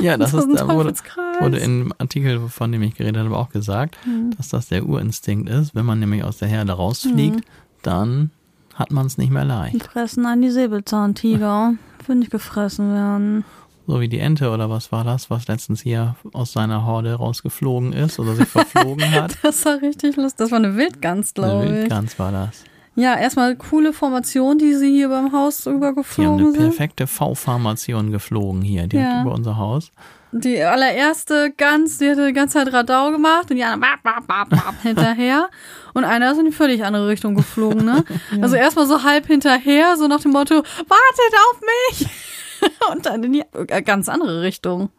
[0.00, 0.92] Ja, das So ist, da wurde,
[1.40, 4.32] wurde im Artikel, von dem ich geredet habe, auch gesagt, Mhm.
[4.36, 5.74] dass das der Urinstinkt ist.
[5.74, 7.44] Wenn man nämlich aus der Herde rausfliegt,
[7.82, 8.30] dann
[8.74, 9.82] hat man es nicht mehr Die leicht.
[9.84, 11.74] fressen einen die Säbelzahntiger.
[12.06, 13.44] Will nicht gefressen werden.
[13.90, 17.92] So wie die Ente oder was war das, was letztens hier aus seiner Horde rausgeflogen
[17.92, 19.36] ist oder sich verflogen hat.
[19.42, 20.38] Das war richtig lustig.
[20.38, 21.70] Das war eine Wildgans, Eine glaube ich.
[21.72, 22.62] Wildgans war das.
[22.94, 26.60] Ja, erstmal coole Formation, die sie hier beim Haus Die haben übergeflogen eine sind.
[26.62, 29.22] perfekte V-Formation geflogen hier, direkt Ja.
[29.22, 29.90] über unser Haus.
[30.32, 34.48] Die allererste Gans, die hatte die ganze Zeit Radau gemacht und die anderen bap, bap,
[34.50, 35.48] bap, hinterher.
[35.94, 38.04] Und einer ist in die völlig andere Richtung geflogen, ne?
[38.40, 42.06] Also erstmal so halb hinterher, so nach dem Motto, wartet auf mich!
[42.92, 44.90] und dann in die äh, ganz andere Richtung.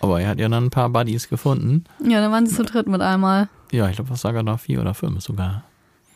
[0.00, 1.84] Aber er hat ja dann ein paar Buddies gefunden.
[2.02, 3.48] Ja, dann waren sie zu dritt mit einmal.
[3.70, 5.64] Ja, ich glaube, was sogar noch vier oder fünf sogar.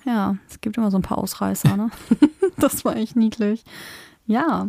[0.07, 1.91] Ja, es gibt immer so ein paar Ausreißer, ne?
[2.57, 3.65] das war echt niedlich.
[4.27, 4.69] Ja.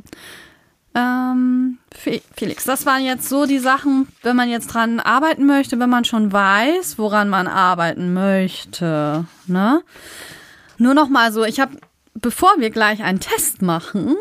[0.93, 5.77] Ähm, Fe- Felix, das waren jetzt so die Sachen, wenn man jetzt dran arbeiten möchte,
[5.79, 9.81] wenn man schon weiß, woran man arbeiten möchte, ne?
[10.77, 11.77] Nur noch mal so, ich habe,
[12.13, 14.15] bevor wir gleich einen Test machen,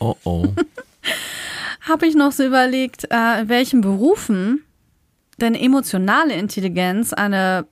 [0.00, 0.46] Oh oh.
[1.82, 4.62] habe ich noch so überlegt, äh, in welchen Berufen
[5.40, 7.66] denn emotionale Intelligenz eine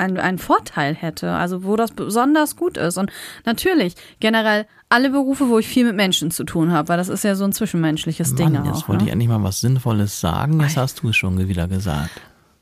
[0.00, 2.98] ein, einen Vorteil hätte, also wo das besonders gut ist.
[2.98, 3.10] Und
[3.44, 7.24] natürlich, generell alle Berufe, wo ich viel mit Menschen zu tun habe, weil das ist
[7.24, 8.88] ja so ein zwischenmenschliches Ding Mann, jetzt auch.
[8.90, 9.12] wollte ich Ne?
[9.14, 12.12] endlich mal was Sinnvolles sagen, jetzt hast du es schon wieder gesagt.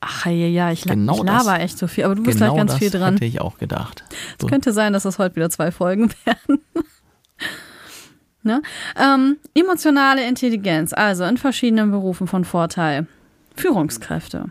[0.01, 2.55] Ach ja, ja, ich, Genau ich laber das- echt so viel, aber du bist genau
[2.55, 3.15] gleich ganz das viel dran.
[3.15, 4.03] hätte ich auch gedacht.
[4.41, 6.63] So, Es könnte sein, dass das heute wieder zwei Folgen werden.
[8.47, 8.63] Ne?
[8.99, 13.07] ähm, emotionale Intelligenz, also in verschiedenen Berufen von Vorteil.
[13.55, 14.51] Führungskräfte.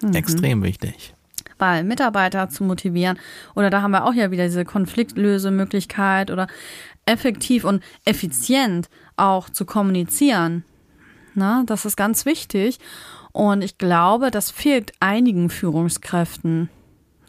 [0.00, 0.14] Mhm.
[0.14, 1.14] Extrem wichtig.
[1.58, 3.18] weil Mitarbeiter zu motivieren
[3.54, 6.48] oder da haben wir auch ja wieder diese Konfliktlösemöglichkeit oder
[7.06, 10.64] effektiv und effizient auch zu kommunizieren.
[11.34, 12.78] Na, das ist ganz wichtig
[13.32, 16.68] und ich glaube, das fehlt einigen Führungskräften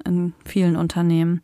[0.05, 1.41] in vielen Unternehmen.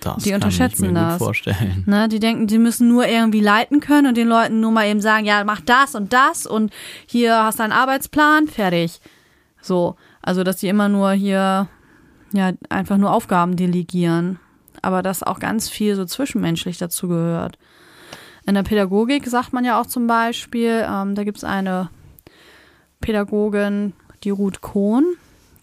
[0.00, 1.86] Das Die unterschätzen ich mir das.
[1.86, 5.00] Ne, die denken, die müssen nur irgendwie leiten können und den Leuten nur mal eben
[5.00, 6.72] sagen, ja, mach das und das und
[7.06, 9.00] hier hast du einen Arbeitsplan, fertig.
[9.60, 11.68] So, also dass die immer nur hier
[12.32, 14.38] ja einfach nur Aufgaben delegieren,
[14.82, 17.58] aber dass auch ganz viel so zwischenmenschlich dazu gehört.
[18.46, 21.90] In der Pädagogik sagt man ja auch zum Beispiel, ähm, da gibt es eine
[23.00, 23.92] Pädagogin,
[24.24, 25.04] die Ruth Kohn,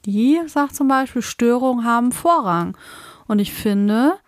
[0.05, 2.77] die sagt zum Beispiel, Störungen haben Vorrang.
[3.27, 4.19] Und ich finde,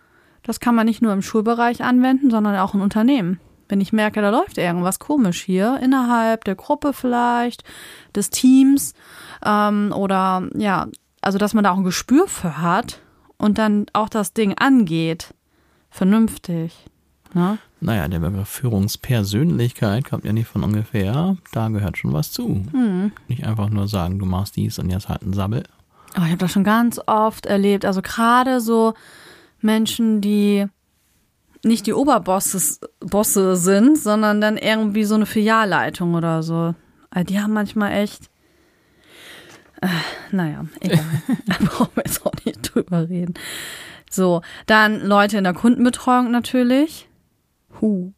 [0.48, 3.38] das kann man nicht nur im Schulbereich anwenden, sondern auch in Unternehmen.
[3.68, 7.64] Wenn ich merke, da läuft irgendwas komisch hier, innerhalb der Gruppe vielleicht,
[8.16, 8.94] des Teams,
[9.44, 10.88] ähm, oder ja,
[11.20, 13.02] also dass man da auch ein Gespür für hat
[13.36, 15.34] und dann auch das Ding angeht.
[15.90, 16.86] Vernünftig.
[17.34, 17.58] Ne?
[17.80, 21.36] Naja, der Begriff Führungspersönlichkeit kommt ja nicht von ungefähr.
[21.52, 22.64] Da gehört schon was zu.
[22.72, 23.12] Hm.
[23.28, 25.64] Nicht einfach nur sagen, du machst dies und jetzt halt ein Sabbel.
[26.14, 27.84] Aber ich habe das schon ganz oft erlebt.
[27.84, 28.94] Also gerade so
[29.60, 30.66] Menschen, die
[31.64, 36.74] nicht die Oberbosse Bosse sind, sondern dann irgendwie so eine Filialleitung oder so.
[37.10, 38.30] Also die haben manchmal echt.
[39.80, 39.88] Äh,
[40.32, 41.04] naja, egal.
[41.46, 43.34] da brauchen wir jetzt auch nicht drüber reden.
[44.10, 47.08] So, dann Leute in der Kundenbetreuung natürlich.
[47.80, 48.12] Huh.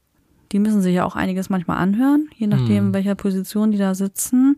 [0.52, 3.94] Die müssen sich ja auch einiges manchmal anhören, je nachdem, in welcher Position die da
[3.94, 4.56] sitzen.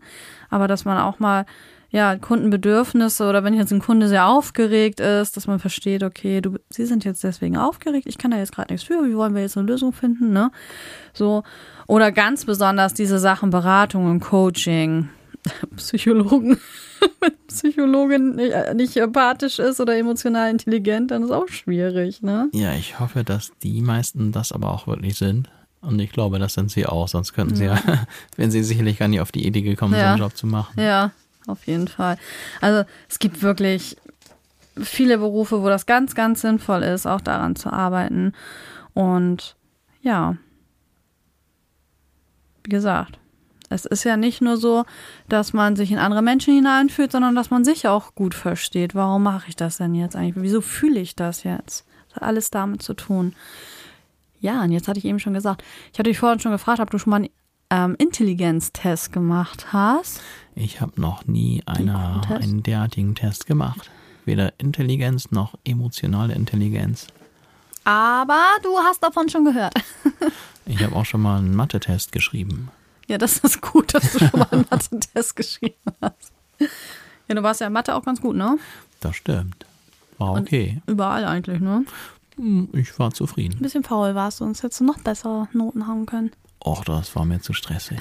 [0.49, 1.45] Aber dass man auch mal
[1.93, 6.57] ja, Kundenbedürfnisse oder wenn jetzt ein Kunde sehr aufgeregt ist, dass man versteht, okay, du,
[6.69, 9.43] sie sind jetzt deswegen aufgeregt, ich kann da jetzt gerade nichts für, wie wollen wir
[9.43, 10.51] jetzt eine Lösung finden, ne?
[11.13, 11.43] So.
[11.87, 15.09] Oder ganz besonders diese Sachen Beratung und Coaching.
[15.75, 16.57] Psychologen,
[17.19, 22.49] wenn Psychologin nicht, äh, nicht empathisch ist oder emotional intelligent, dann ist auch schwierig, ne?
[22.53, 25.49] Ja, ich hoffe, dass die meisten das aber auch wirklich sind.
[25.81, 27.77] Und ich glaube, das sind sie auch, sonst könnten sie ja,
[28.37, 30.11] wenn sie sicherlich gar nicht auf die Idee gekommen, so Ja.
[30.13, 30.81] einen Job zu machen.
[30.81, 31.11] Ja,
[31.47, 32.17] auf jeden Fall.
[32.61, 33.97] Also es gibt wirklich
[34.81, 38.33] viele Berufe, wo das ganz, ganz sinnvoll ist, auch daran zu arbeiten.
[38.93, 39.55] Und
[40.01, 40.37] ja,
[42.63, 43.19] wie gesagt,
[43.69, 44.85] es ist ja nicht nur so,
[45.29, 48.95] dass man sich in andere Menschen hineinfühlt, sondern dass man sich auch gut versteht.
[48.95, 50.35] Warum mache ich das denn jetzt eigentlich?
[50.43, 51.85] Wieso fühle ich das jetzt?
[52.07, 53.33] Das hat alles damit zu tun.
[54.39, 56.91] Ja, und jetzt hatte ich eben schon gesagt, ich hatte dich vorhin schon gefragt, ob
[56.91, 57.29] du schon mal
[57.73, 60.21] ähm, Intelligenztest gemacht hast.
[60.55, 62.31] Ich habe noch nie Test?
[62.43, 63.89] einen derartigen Test gemacht.
[64.25, 67.07] Weder Intelligenz noch emotionale Intelligenz.
[67.83, 69.73] Aber du hast davon schon gehört.
[70.65, 72.69] Ich habe auch schon mal einen Mathe-Test geschrieben.
[73.09, 76.31] Ja, das ist gut, dass du schon mal einen Mathe-Test geschrieben hast.
[77.27, 78.57] Ja, du warst ja in Mathe auch ganz gut, ne?
[79.01, 79.65] Das stimmt.
[80.19, 80.81] War okay.
[80.87, 81.83] Überall eigentlich, ne?
[82.37, 83.59] Hm, Ich war Ein zufrieden.
[83.59, 86.31] bisschen faul warst du, sonst hättest du noch bessere Noten haben können.
[86.63, 87.99] Och, das war mir zu stressig.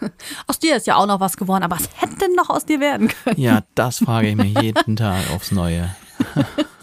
[0.46, 2.78] Aus dir ist ja auch noch was geworden, aber was hätte denn noch aus dir
[2.78, 3.40] werden können?
[3.40, 5.94] Ja, das frage ich mir jeden Tag aufs Neue.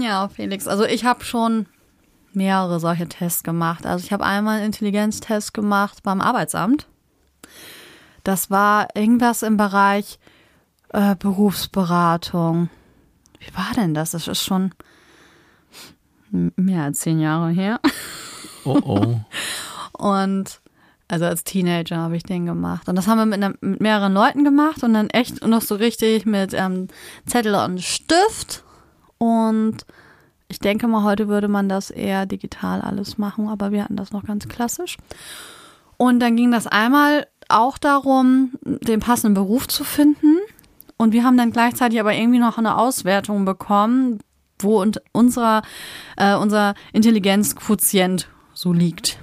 [0.00, 1.66] Ja, Felix, also ich habe schon
[2.32, 3.84] mehrere solche Tests gemacht.
[3.84, 6.86] Also ich habe einmal einen Intelligenztest gemacht beim Arbeitsamt.
[8.22, 10.20] Das war irgendwas im Bereich
[10.90, 12.70] äh, Berufsberatung.
[13.40, 14.12] Wie war denn das?
[14.12, 14.72] Das ist schon
[16.30, 17.80] mehr als zehn Jahre her.
[18.64, 19.20] Oh oh.
[19.98, 20.60] Und
[21.08, 22.88] also als Teenager habe ich den gemacht.
[22.88, 25.74] Und das haben wir mit, einer, mit mehreren Leuten gemacht und dann echt noch so
[25.74, 26.88] richtig mit ähm,
[27.26, 28.62] Zettel und Stift.
[29.16, 29.86] Und
[30.48, 34.12] ich denke mal, heute würde man das eher digital alles machen, aber wir hatten das
[34.12, 34.98] noch ganz klassisch.
[35.96, 40.36] Und dann ging das einmal auch darum, den passenden Beruf zu finden.
[40.98, 44.20] Und wir haben dann gleichzeitig aber irgendwie noch eine Auswertung bekommen,
[44.58, 45.62] wo und unserer,
[46.16, 49.18] äh, unser Intelligenzquotient so liegt.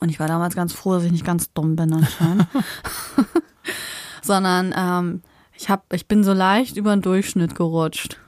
[0.00, 2.46] Und ich war damals ganz froh, dass ich nicht ganz dumm bin anscheinend.
[4.22, 5.22] Sondern ähm,
[5.56, 8.18] ich, hab, ich bin so leicht über den Durchschnitt gerutscht.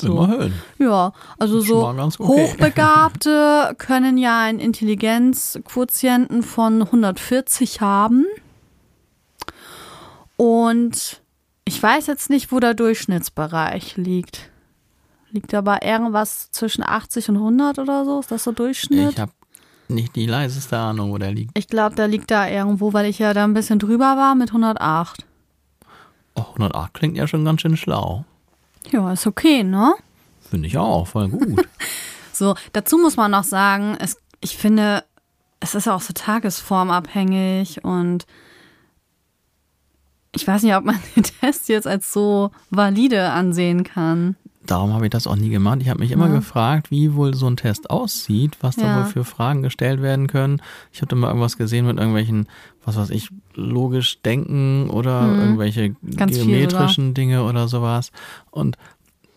[0.00, 0.24] So.
[0.24, 0.52] Immerhin.
[0.78, 2.18] Ja, also so okay.
[2.20, 8.24] Hochbegabte können ja einen Intelligenzquotienten von 140 haben.
[10.36, 11.20] Und
[11.64, 14.50] ich weiß jetzt nicht, wo der Durchschnittsbereich liegt.
[15.30, 18.20] Liegt aber irgendwas zwischen 80 und 100 oder so?
[18.20, 19.12] Ist das so Durchschnitt?
[19.12, 19.32] Ich habe
[19.90, 21.56] nicht die leiseste Ahnung, wo der liegt.
[21.56, 24.50] Ich glaube, der liegt da irgendwo, weil ich ja da ein bisschen drüber war mit
[24.50, 25.24] 108.
[26.34, 28.24] Oh, 108 klingt ja schon ganz schön schlau.
[28.90, 29.94] Ja, ist okay, ne?
[30.40, 31.68] Finde ich auch, voll gut.
[32.30, 35.02] So, dazu muss man noch sagen, es, ich finde,
[35.58, 38.26] es ist auch so tagesformabhängig und
[40.32, 44.36] ich weiß nicht, ob man den Test jetzt als so valide ansehen kann.
[44.68, 45.78] Darum habe ich das auch nie gemacht.
[45.80, 46.34] Ich habe mich immer Ja.
[46.34, 48.96] gefragt, wie wohl so ein Test aussieht, was da Ja.
[48.96, 50.60] wohl für Fragen gestellt werden können.
[50.92, 52.48] Ich habe da mal irgendwas gesehen mit irgendwelchen,
[52.84, 56.16] was weiß ich, logisch denken oder irgendwelche Mhm.
[56.16, 58.12] Ganz viel geometrischen Dinge oder sowas.
[58.50, 58.76] Und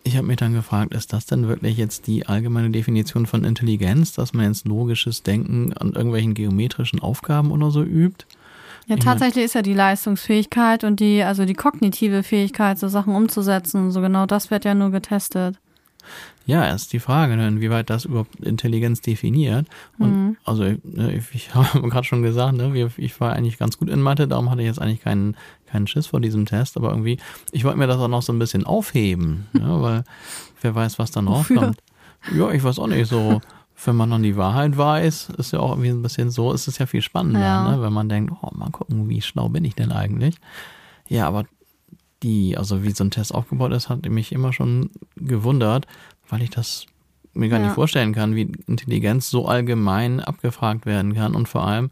[0.04, 4.12] ich habe mich dann gefragt, ist das denn wirklich jetzt die allgemeine Definition von Intelligenz,
[4.12, 8.26] dass man jetzt logisches Denken an irgendwelchen geometrischen Aufgaben oder so übt?
[8.86, 13.90] Ja, tatsächlich ist ja die Leistungsfähigkeit und die, also die kognitive Fähigkeit, so Sachen umzusetzen,
[13.90, 15.56] so genau das wird ja nur getestet.
[16.46, 19.68] Ja, ist die Frage, ne, inwieweit das überhaupt Intelligenz definiert.
[19.98, 23.88] Und also ne, ich, ich habe gerade schon gesagt, ne, ich war eigentlich ganz gut
[23.88, 27.18] in Mathe, darum hatte ich jetzt eigentlich keinen keinen Schiss vor diesem Test, aber irgendwie,
[27.50, 30.04] ich wollte mir das auch noch so ein bisschen aufheben, ne, weil
[30.60, 31.78] wer weiß, was dann rauskommt.
[32.36, 33.40] Ja, ich weiß auch nicht so.
[33.84, 36.78] Wenn man dann die Wahrheit weiß, ist ja auch irgendwie ein bisschen so, ist es
[36.78, 37.70] ja viel spannender, Ja.
[37.76, 37.82] ne?
[37.82, 40.36] wenn man denkt, oh, mal gucken, wie schlau bin ich denn eigentlich.
[41.08, 41.44] Ja, aber
[42.22, 45.86] die, also wie so ein Test aufgebaut ist, hat mich immer schon gewundert,
[46.28, 46.86] weil ich das
[47.34, 47.66] mir gar Ja.
[47.66, 51.90] nicht vorstellen kann, wie Intelligenz so allgemein abgefragt werden kann und vor allem,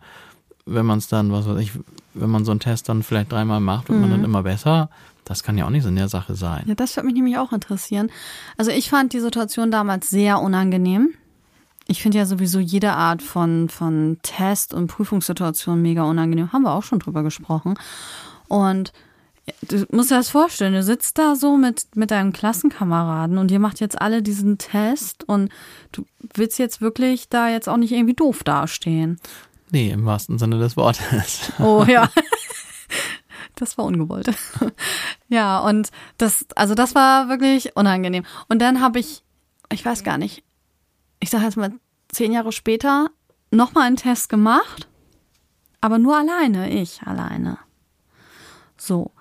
[0.66, 1.72] wenn man es dann, was weiß ich,
[2.14, 4.90] wenn man so einen Test dann vielleicht dreimal macht, wird man dann immer besser.
[5.24, 6.64] Das kann ja auch nicht so in der Sache sein.
[6.66, 8.10] Ja, das würde mich nämlich auch interessieren.
[8.56, 11.10] Also ich fand die Situation damals sehr unangenehm.
[11.90, 16.52] Ich finde ja sowieso jede Art von, von Test- und Prüfungssituation mega unangenehm.
[16.52, 17.74] Haben wir auch schon drüber gesprochen.
[18.46, 18.92] Und
[19.62, 23.58] du musst dir das vorstellen, du sitzt da so mit, mit deinen Klassenkameraden und ihr
[23.58, 25.50] macht jetzt alle diesen Test und
[25.90, 29.18] du willst jetzt wirklich da jetzt auch nicht irgendwie doof dastehen.
[29.72, 31.52] Nee, im wahrsten Sinne des Wortes.
[31.58, 32.08] Oh ja.
[33.56, 34.32] Das war ungewollt.
[35.28, 38.24] Ja, und das, also das war wirklich unangenehm.
[38.48, 39.22] Und dann habe ich,
[39.70, 40.44] ich weiß gar nicht,
[41.20, 41.72] ich sage jetzt mal
[42.08, 43.08] zehn Jahre später,
[43.50, 44.88] nochmal einen Test gemacht.
[45.80, 47.58] aber nur alleine, ich alleine.
[48.76, 49.12] So.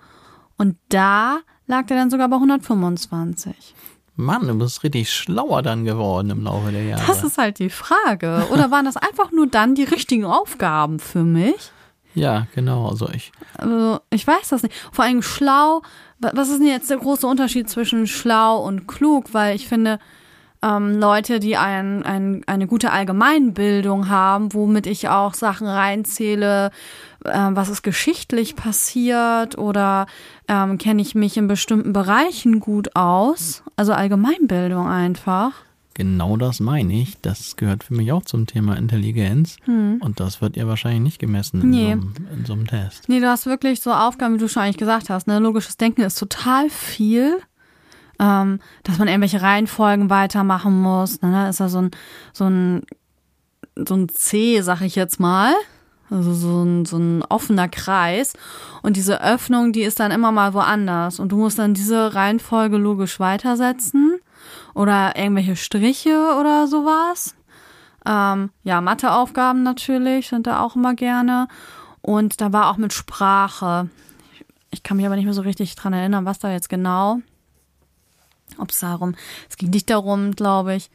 [0.56, 3.74] Und da lag der dann sogar bei 125.
[4.16, 7.02] Mann, du bist richtig schlauer dann geworden im Laufe der Jahre.
[7.06, 8.46] Das ist halt die Frage.
[8.52, 11.72] Oder waren das einfach nur dann die richtigen Aufgaben für mich?
[12.14, 12.88] ja, genau.
[12.88, 14.74] Also ich, Also, ich weiß das nicht.
[14.92, 15.80] Vor allem schlau.
[16.18, 19.32] wa- Was ist denn jetzt der große Unterschied zwischen schlau und klug?
[19.32, 19.98] Weil ich finde,
[20.62, 26.70] ähm, Leute, die ein, ein, eine gute Allgemeinbildung haben, womit ich auch Sachen reinzähle,
[27.24, 30.06] ähm, was ist geschichtlich passiert oder
[30.48, 33.62] ähm, kenne ich mich in bestimmten Bereichen gut aus.
[33.76, 35.52] Also Allgemeinbildung einfach.
[35.94, 37.20] genau das meine ich.
[37.20, 39.56] Das gehört für mich auch zum Thema Intelligenz.
[39.66, 41.86] Und das wird ihr wahrscheinlich nicht gemessen in, Nee.
[41.86, 43.08] so, einem, in so einem Test.
[43.08, 45.26] Nee, du hast wirklich so Aufgaben, wie du schon eigentlich gesagt hast.
[45.26, 45.38] Ne?
[45.40, 47.38] Logisches Denken ist total viel.
[48.20, 51.22] Ähm, dass man irgendwelche Reihenfolgen weitermachen muss.
[51.22, 51.32] Ne?
[51.32, 51.90] Da ist ja so ein,
[52.34, 52.82] so ein,
[53.74, 55.54] so ein C, sag ich jetzt mal.
[56.10, 58.34] Also so ein, so ein offener Kreis.
[58.82, 61.18] Und diese Öffnung, die ist dann immer mal woanders.
[61.18, 64.20] Und du musst dann diese Reihenfolge logisch weitersetzen.
[64.74, 67.34] Oder irgendwelche Striche oder sowas.
[68.04, 71.48] Ähm, ja, Matheaufgaben natürlich sind da auch immer gerne.
[72.02, 73.88] Und da war auch mit Sprache.
[74.70, 77.20] Ich kann mich aber nicht mehr so richtig dran erinnern, was da jetzt genau.
[78.60, 79.14] Ob es darum,
[79.48, 80.90] es ging nicht darum, glaube ich.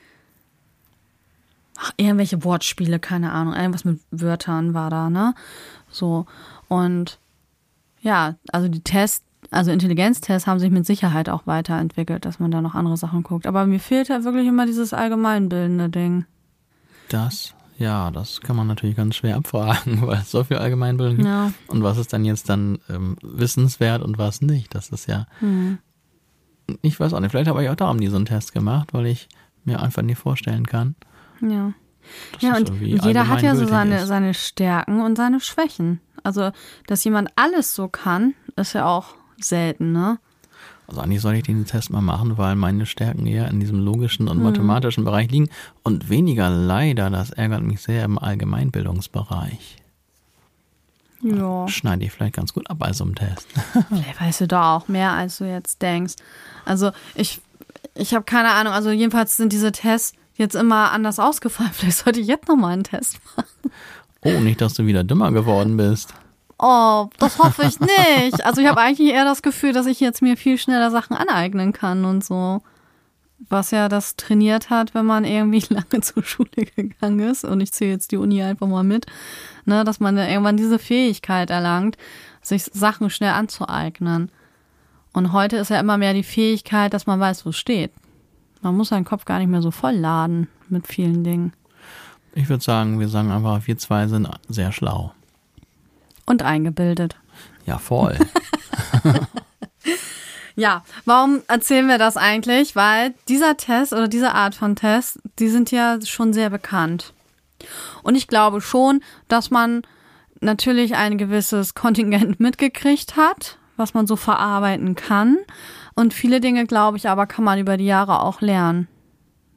[1.78, 3.54] Ach, irgendwelche Wortspiele, keine Ahnung.
[3.54, 5.36] Irgendwas mit Wörtern war da, ne?
[5.90, 6.26] So.
[6.70, 7.20] Und
[8.02, 12.62] ja, also die Tests, also Intelligenztests haben sich mit Sicherheit auch weiterentwickelt, dass man da
[12.62, 13.46] noch andere Sachen guckt.
[13.46, 16.26] Aber mir fehlt halt wirklich immer dieses allgemeinbildende Ding.
[17.10, 21.28] Das, ja, das kann man natürlich ganz schwer abfragen, weil es so viel Allgemeinbildung gibt.
[21.28, 21.52] Ja.
[21.68, 24.74] Und was ist dann jetzt dann ähm, wissenswert und was nicht?
[24.74, 25.80] Das ist ja, Hm.
[26.82, 29.08] Ich weiß auch nicht, vielleicht habe ich auch darum nie so einen Test gemacht, weil
[29.08, 29.28] ich
[29.64, 30.96] mir einfach nie vorstellen kann.
[31.42, 31.74] Ja.
[32.40, 34.08] Ja, und jeder hat ja so seine, ist.
[34.08, 36.02] seine Stärken und seine Schwächen.
[36.24, 36.52] Also,
[36.88, 40.20] dass jemand alles so kann, ist ja auch selten, ne?
[40.88, 44.28] Also eigentlich soll ich den Test mal machen, weil meine Stärken eher in diesem logischen
[44.30, 44.38] Hm.
[44.38, 45.50] und mathematischen Bereich liegen
[45.84, 49.78] und weniger leider, das ärgert mich sehr, im Allgemeinbildungsbereich.
[51.26, 51.68] Ja.
[51.68, 53.48] Schneide ich vielleicht ganz gut ab bei so einem Test.
[53.90, 56.14] Vielleicht weißt du da auch mehr, als du jetzt denkst.
[56.66, 57.42] Also, ich,
[57.96, 58.74] ich habe keine Ahnung.
[58.74, 61.72] Also, jedenfalls sind diese Tests jetzt immer anders ausgefallen.
[61.74, 63.72] Vielleicht sollte ich jetzt nochmal einen Test machen.
[64.22, 66.14] Oh, nicht, dass du wieder dümmer geworden bist.
[66.60, 68.46] Oh, das hoffe ich nicht.
[68.46, 71.74] Also, ich habe eigentlich eher das Gefühl, dass ich jetzt mir viel schneller Sachen aneignen
[71.74, 72.62] kann und so.
[73.50, 77.46] Was ja das trainiert hat, wenn man irgendwie lange zur Schule gegangen ist.
[77.46, 79.08] Und ich zähle jetzt die Uni einfach mal mit.
[79.66, 81.98] Ne, dass man irgendwann diese Fähigkeit erlangt,
[82.42, 84.32] sich Sachen schnell anzueignen.
[85.12, 87.92] Und heute ist ja immer mehr die Fähigkeit, dass man weiß, wo es steht.
[88.62, 91.54] Man muss seinen Kopf gar nicht mehr so voll laden mit vielen Dingen.
[92.34, 95.14] Ich würde sagen, wir sagen einfach, wir zwei sind sehr schlau.
[96.26, 97.16] Und eingebildet.
[97.66, 98.18] Ja, voll.
[100.56, 102.76] Ja, warum erzählen wir das eigentlich?
[102.76, 107.14] Weil dieser Test oder diese Art von Test, die sind ja schon sehr bekannt.
[108.06, 109.82] Und ich glaube schon, dass man
[110.42, 115.38] natürlich ein gewisses Kontingent mitgekriegt hat, was man so verarbeiten kann.
[115.96, 118.88] Und viele Dinge, glaube ich, aber kann man über die Jahre auch lernen.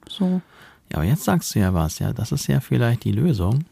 [0.09, 0.41] So.
[0.91, 3.65] Ja, aber jetzt sagst du ja was, ja, das ist ja vielleicht die Lösung,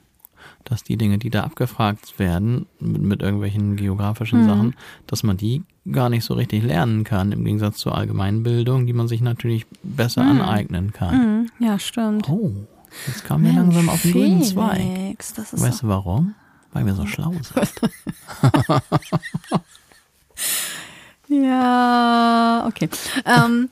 [0.65, 4.47] dass die Dinge, die da abgefragt werden, mit, mit irgendwelchen geografischen Mhm.
[4.49, 8.93] Sachen, dass man die gar nicht so richtig lernen kann, im Gegensatz zur Allgemeinbildung, die
[8.93, 10.41] man sich natürlich besser Mhm.
[10.43, 11.13] aneignen kann.
[11.13, 12.29] Hm, ja, stimmt.
[12.29, 12.53] Oh,
[13.07, 15.19] jetzt kamen wir langsam auf den grünen Zweig.
[15.53, 16.35] Weißt du warum?
[16.73, 17.73] Weil wir so schlau sind.
[21.29, 22.89] Ja, okay.
[23.25, 23.69] Ähm,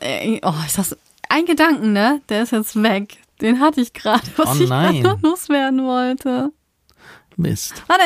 [0.00, 0.96] äh, oh, ist das
[1.28, 2.20] ein Gedanken, ne?
[2.28, 3.16] Der ist jetzt weg.
[3.40, 6.52] Den hatte ich gerade, was Oh ich gerade noch loswerden wollte.
[7.36, 7.82] Mist.
[7.88, 8.04] Warte.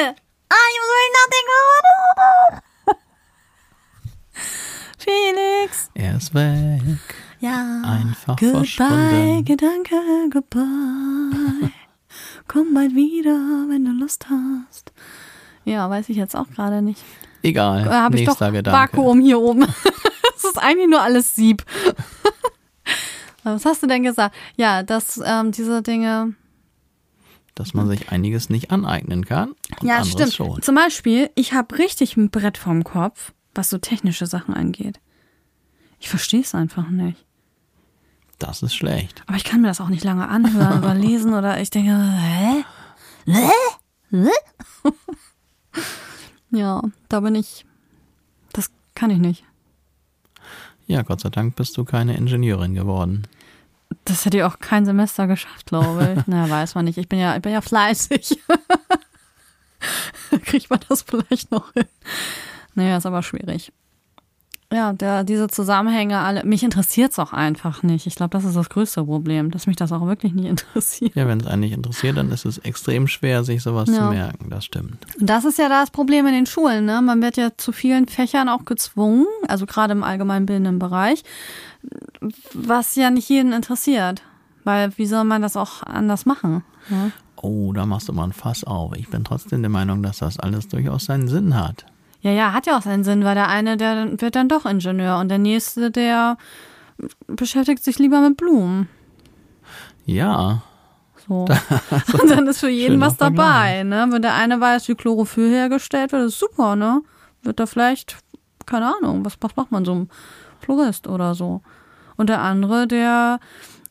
[0.50, 2.62] Ich muss mich nachdenken.
[5.08, 5.90] Felix.
[5.94, 6.82] Er ist weg.
[7.40, 7.82] Ja.
[7.84, 9.44] Einfach Goodbye, verschwunden.
[9.44, 9.96] Gedanke,
[10.30, 11.70] goodbye.
[12.46, 13.30] Komm bald wieder,
[13.68, 14.92] wenn du Lust hast.
[15.64, 17.02] Ja, weiß ich jetzt auch gerade nicht.
[17.42, 17.84] Egal.
[17.84, 18.72] Da habe ich doch Gedanke.
[18.72, 19.66] Vakuum hier oben.
[20.36, 21.64] Es ist eigentlich nur alles Sieb.
[23.42, 24.36] Was hast du denn gesagt?
[24.56, 26.34] Ja, dass ähm, diese Dinge.
[27.56, 29.54] Dass man sich einiges nicht aneignen kann.
[29.80, 30.32] Und ja, stimmt.
[30.32, 30.62] Schon.
[30.62, 35.00] Zum Beispiel, ich habe richtig ein Brett vorm Kopf, was so technische Sachen angeht.
[35.98, 37.26] Ich verstehe es einfach nicht.
[38.38, 39.24] Das ist schlecht.
[39.26, 42.64] Aber ich kann mir das auch nicht lange anhören oder lesen oder ich denke, hä?
[43.26, 43.50] Hä?
[44.10, 44.30] Hä?
[46.50, 47.66] ja, da bin ich.
[48.52, 49.44] Das kann ich nicht.
[50.86, 53.26] Ja, Gott sei Dank bist du keine Ingenieurin geworden.
[54.04, 56.22] Das hätte ich auch kein Semester geschafft, glaube ich.
[56.26, 56.96] Na, weiß man nicht.
[56.96, 58.40] Ich bin ja, ich bin ja fleißig.
[60.44, 61.86] kriegt man das vielleicht noch hin.
[62.78, 63.72] Naja, ist aber schwierig.
[64.72, 68.06] Ja, der, diese Zusammenhänge alle, mich interessiert es auch einfach nicht.
[68.06, 71.14] Ich glaube, das ist das größte Problem, dass mich das auch wirklich nicht interessiert.
[71.16, 73.94] Ja, wenn es einen nicht interessiert, dann ist es extrem schwer, sich sowas Ja.
[73.96, 74.50] zu merken.
[74.50, 74.98] Das stimmt.
[75.18, 76.84] Das ist ja das Problem in den Schulen.
[76.84, 77.00] Ne?
[77.02, 81.24] Man wird ja zu vielen Fächern auch gezwungen, also gerade im allgemeinbildenden Bereich,
[82.52, 84.22] was ja nicht jeden interessiert.
[84.64, 86.62] Weil wie soll man das auch anders machen?
[86.90, 87.12] Ne?
[87.40, 88.94] Oh, da machst du mal ein Fass auf.
[88.96, 91.86] Ich bin trotzdem der Meinung, dass das alles durchaus seinen Sinn hat.
[92.20, 95.18] Ja, ja, hat ja auch seinen Sinn, weil der eine, der wird dann doch Ingenieur
[95.18, 96.36] und der nächste, der
[97.28, 98.88] beschäftigt sich lieber mit Blumen.
[100.04, 100.62] Ja,
[101.28, 101.44] So.
[102.20, 104.06] Und dann ist für jeden was dabei, ne?
[104.10, 107.02] Wenn der eine weiß, wie Chlorophyll hergestellt wird, ist super, ne?
[107.42, 108.16] Wird da vielleicht,
[108.66, 110.08] keine Ahnung, was, was macht man so ein
[110.60, 111.60] Florist oder so.
[112.16, 113.38] Und der andere, der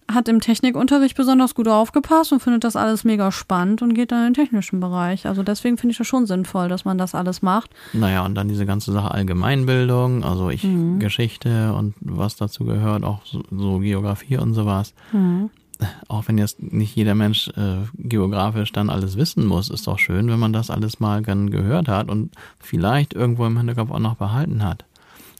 [0.09, 4.27] hat im Technikunterricht besonders gut aufgepasst und findet das alles mega spannend und geht dann
[4.27, 5.25] in den technischen Bereich.
[5.25, 7.71] Also deswegen finde ich das schon sinnvoll, dass man das alles macht.
[7.93, 10.99] naja, und dann diese ganze Sache Allgemeinbildung, also ich Mhm.
[10.99, 14.93] Geschichte und was dazu gehört, auch so, so Geografie und sowas.
[15.11, 15.49] Mhm.
[16.07, 20.27] Auch wenn jetzt nicht jeder Mensch äh, geografisch dann alles wissen muss, ist doch schön,
[20.29, 24.15] wenn man das alles mal dann gehört hat und vielleicht irgendwo im Hinterkopf auch noch
[24.15, 24.85] behalten hat.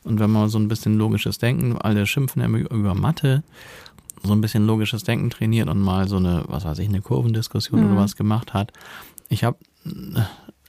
[0.04, 3.44] Und wenn man so ein bisschen logisches Denken, alle schimpfen immer über Mathe,
[4.24, 7.80] so ein bisschen logisches Denken trainiert und mal so eine, was weiß ich, eine Kurvendiskussion
[7.82, 7.92] Mhm.
[7.94, 8.72] oder was gemacht hat.
[9.30, 9.58] Ich habe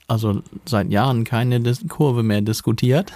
[0.07, 3.13] also seit Jahren keine Dis Kurve mehr diskutiert.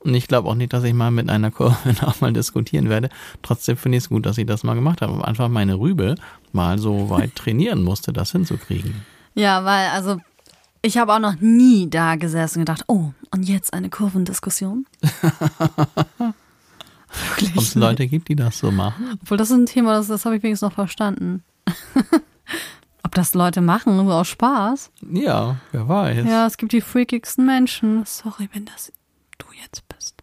[0.00, 3.08] Und ich glaube auch nicht, dass ich mal mit einer Kurve noch mal diskutieren werde.
[3.42, 5.26] Trotzdem finde ich es gut, dass ich das mal gemacht habe.
[5.26, 6.14] Einfach meine Rübe
[6.52, 9.02] mal so weit trainieren musste, das hinzukriegen.
[9.34, 10.18] Ja, weil, also,
[10.82, 14.86] ich habe auch noch nie da gesessen und gedacht, oh, und jetzt eine Kurvendiskussion?
[17.28, 17.56] Wirklich?
[17.56, 19.18] Ob es Leute gibt, die das so machen?
[19.22, 21.42] Obwohl, das ist ein Thema, das, das habe ich wenigstens noch verstanden.
[23.02, 24.90] Ob das Leute machen, so aus Spaß?
[25.12, 26.26] Ja, wer weiß.
[26.26, 28.04] Ja, es gibt die freakigsten Menschen.
[28.04, 28.92] Sorry, wenn das
[29.38, 30.22] du jetzt bist.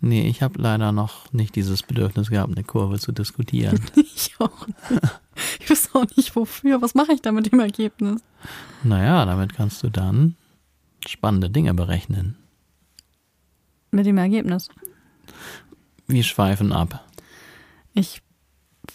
[0.00, 3.80] Nee, ich habe leider noch nicht dieses Bedürfnis gehabt, eine Kurve zu diskutieren.
[4.16, 4.80] Ich auch nicht.
[5.60, 6.80] Ich weiß auch nicht wofür.
[6.82, 8.22] Was mache ich da mit dem Ergebnis?
[8.82, 10.36] naja, damit kannst du dann
[11.06, 12.36] spannende Dinge berechnen.
[13.90, 14.68] Mit dem Ergebnis.
[16.06, 17.04] Wir schweifen ab.
[17.94, 18.20] Ich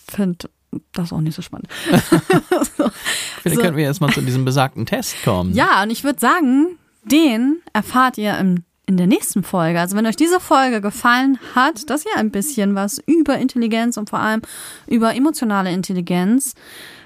[0.09, 0.49] finde
[0.91, 1.67] das auch nicht so spannend.
[1.91, 3.61] Vielleicht So.
[3.61, 5.53] könnten wir erstmal zu diesem besagten Test kommen.
[5.53, 9.79] Ja, und ich würde sagen, den erfahrt ihr im, in der nächsten Folge.
[9.79, 14.09] Also wenn euch diese Folge gefallen hat, dass ihr ein bisschen was über Intelligenz und
[14.09, 14.41] vor allem
[14.87, 16.53] über emotionale Intelligenz,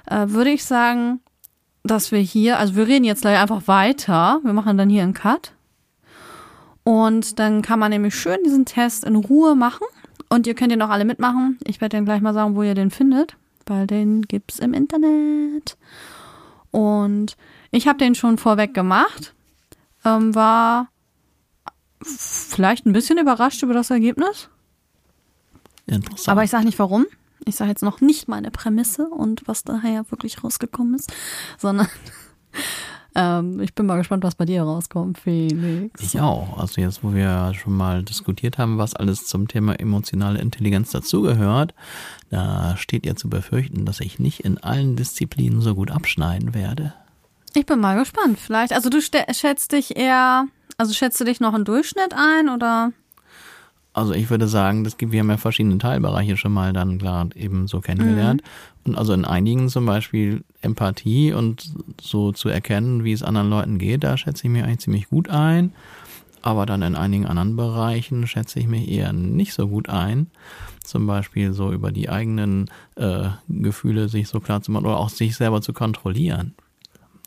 [0.08, 1.22] äh, würde ich sagen,
[1.84, 4.40] dass wir hier, also wir reden jetzt gleich einfach weiter.
[4.44, 5.54] Wir machen dann hier einen Cut.
[6.84, 9.88] Und dann kann man nämlich schön diesen Test in Ruhe machen.
[10.30, 11.58] Und ihr könnt ihn auch alle mitmachen.
[11.66, 15.78] Ich werde dann gleich mal sagen, wo ihr den findet, weil den gibt's im Internet.
[16.72, 17.38] Und
[17.72, 19.34] ich habe den schon vorweg gemacht.
[20.04, 20.90] Ähm, war
[22.04, 24.50] vielleicht ein bisschen überrascht über das Ergebnis.
[25.86, 26.30] Interessant.
[26.30, 27.06] Aber ich sage nicht warum.
[27.46, 31.14] Ich sage jetzt noch nicht meine Prämisse und was daher wirklich rausgekommen ist,
[31.58, 31.88] sondern
[33.16, 36.02] ähm, ich bin mal gespannt, was bei dir rauskommt, Felix.
[36.02, 36.58] Ich auch.
[36.58, 41.74] Also jetzt, wo wir schon mal diskutiert haben, was alles zum Thema emotionale Intelligenz dazugehört,
[42.30, 46.94] da steht ja zu befürchten, dass ich nicht in allen Disziplinen so gut abschneiden werde.
[47.54, 48.40] Ich bin mal gespannt.
[48.40, 50.48] Vielleicht, also du schätzt dich eher,
[50.78, 52.92] also schätzt du dich noch im Durchschnitt ein oder?
[53.94, 57.30] Also ich würde sagen, das gibt, wir haben ja verschiedene Teilbereiche schon mal dann klar
[57.36, 58.42] eben so kennengelernt.
[58.86, 61.72] Und also in einigen zum Beispiel Empathie und
[62.02, 65.30] so zu erkennen, wie es anderen Leuten geht, da schätze ich mich eigentlich ziemlich gut
[65.30, 65.74] ein.
[66.42, 70.28] Aber dann in einigen anderen Bereichen schätze ich mich eher nicht so gut ein.
[70.84, 75.10] Zum Beispiel so über die eigenen äh, Gefühle sich so klar zu machen oder auch
[75.10, 76.56] sich selber zu kontrollieren.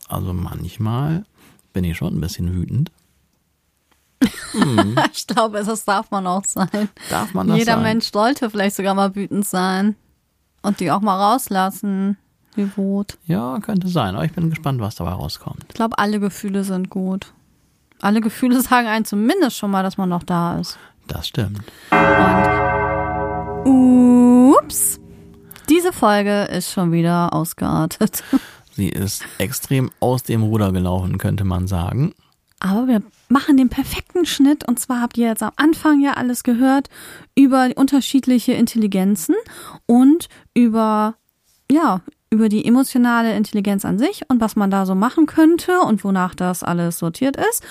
[0.08, 1.24] Also manchmal
[1.72, 2.90] bin ich schon ein bisschen wütend.
[5.12, 6.88] Ich glaube, das darf man auch sein.
[7.10, 7.82] Darf man das Jeder sein?
[7.82, 9.96] Mensch sollte vielleicht sogar mal wütend sein
[10.62, 12.16] und die auch mal rauslassen,
[12.56, 13.18] die Wut.
[13.26, 14.14] Ja, könnte sein.
[14.14, 15.64] Aber ich bin gespannt, was dabei rauskommt.
[15.68, 17.32] Ich glaube, alle Gefühle sind gut.
[18.00, 20.78] Alle Gefühle sagen einen zumindest schon mal, dass man noch da ist.
[21.06, 21.60] Das stimmt.
[21.90, 22.66] Und
[24.66, 25.00] ups,
[25.68, 28.22] diese Folge ist schon wieder ausgeartet.
[28.72, 32.14] Sie ist extrem aus dem Ruder gelaufen, könnte man sagen.
[32.60, 36.42] Aber wir machen den perfekten Schnitt und zwar habt ihr jetzt am Anfang ja alles
[36.42, 36.88] gehört
[37.34, 39.34] über unterschiedliche Intelligenzen
[39.86, 41.16] und über
[41.70, 42.00] ja,
[42.30, 46.34] über die emotionale Intelligenz an sich und was man da so machen könnte und wonach
[46.34, 47.64] das alles sortiert ist.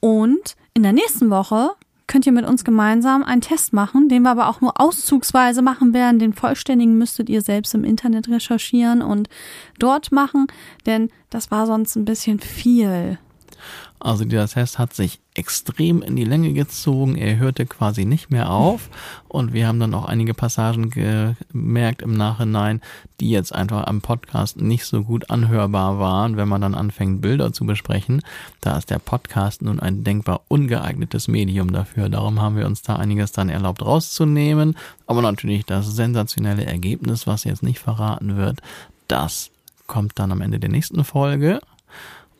[0.00, 1.70] Und in der nächsten Woche
[2.06, 5.94] könnt ihr mit uns gemeinsam einen Test machen, den wir aber auch nur auszugsweise machen
[5.94, 6.18] werden.
[6.18, 9.28] Den vollständigen müsstet ihr selbst im Internet recherchieren und
[9.78, 10.46] dort machen,
[10.86, 13.18] denn das war sonst ein bisschen viel.
[14.04, 17.16] Also dieser Test hat sich extrem in die Länge gezogen.
[17.16, 18.90] Er hörte quasi nicht mehr auf.
[19.28, 22.82] Und wir haben dann auch einige Passagen gemerkt im Nachhinein,
[23.18, 27.54] die jetzt einfach am Podcast nicht so gut anhörbar waren, wenn man dann anfängt, Bilder
[27.54, 28.20] zu besprechen.
[28.60, 32.10] Da ist der Podcast nun ein denkbar ungeeignetes Medium dafür.
[32.10, 34.76] Darum haben wir uns da einiges dann erlaubt rauszunehmen.
[35.06, 38.60] Aber natürlich das sensationelle Ergebnis, was jetzt nicht verraten wird,
[39.08, 39.50] das
[39.86, 41.60] kommt dann am Ende der nächsten Folge.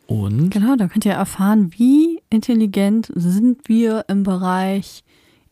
[0.07, 5.03] Und Genau, da könnt ihr erfahren, wie intelligent sind wir im Bereich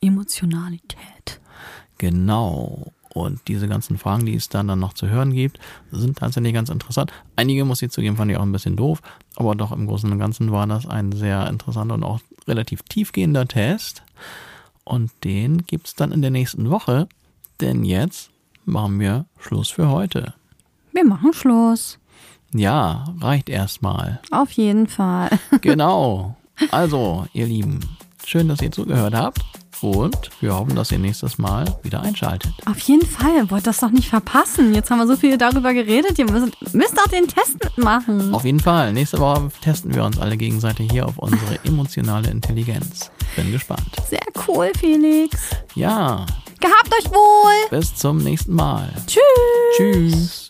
[0.01, 1.39] Emotionalität.
[1.97, 2.91] genau.
[3.13, 5.59] Und diese ganzen Fragen, die es dann, dann noch zu hören gibt,
[5.91, 7.13] sind tatsächlich ganz interessant.
[7.35, 9.03] Einige, muss ich zugeben, fand ich auch ein bisschen doof.
[9.35, 13.47] Aber doch im Großen und Ganzen war das ein sehr interessanter und auch relativ tiefgehender
[13.47, 14.01] Test.
[14.83, 17.07] Und den gibt's dann in der nächsten Woche.
[17.61, 18.31] Denn jetzt
[18.65, 20.33] machen wir Schluss für heute.
[20.91, 21.99] Wir machen Schluss.
[22.53, 24.21] Ja, reicht erstmal.
[24.31, 25.29] Auf jeden Fall.
[25.61, 26.35] Genau.
[26.71, 27.79] Also, ihr Lieben,
[28.25, 29.39] schön, dass ihr zugehört habt.
[29.81, 32.53] Und wir hoffen, dass ihr nächstes Mal wieder einschaltet.
[32.65, 33.49] Auf jeden Fall.
[33.51, 34.73] Wollt das doch nicht verpassen.
[34.73, 36.17] Jetzt haben wir so viel darüber geredet.
[36.17, 38.33] Ihr müsst, müsst auch den Test mitmachen.
[38.33, 38.93] Auf jeden Fall.
[38.93, 43.11] Nächste Woche testen wir uns alle gegenseitig hier auf unsere emotionale Intelligenz.
[43.35, 43.89] Bin gespannt.
[44.09, 45.37] Sehr cool, Felix.
[45.75, 46.25] Ja,
[46.61, 47.69] Gehabt euch wohl.
[47.77, 48.87] bis zum nächsten Mal.
[49.05, 49.19] Tschüss.
[49.75, 50.49] Tschüss.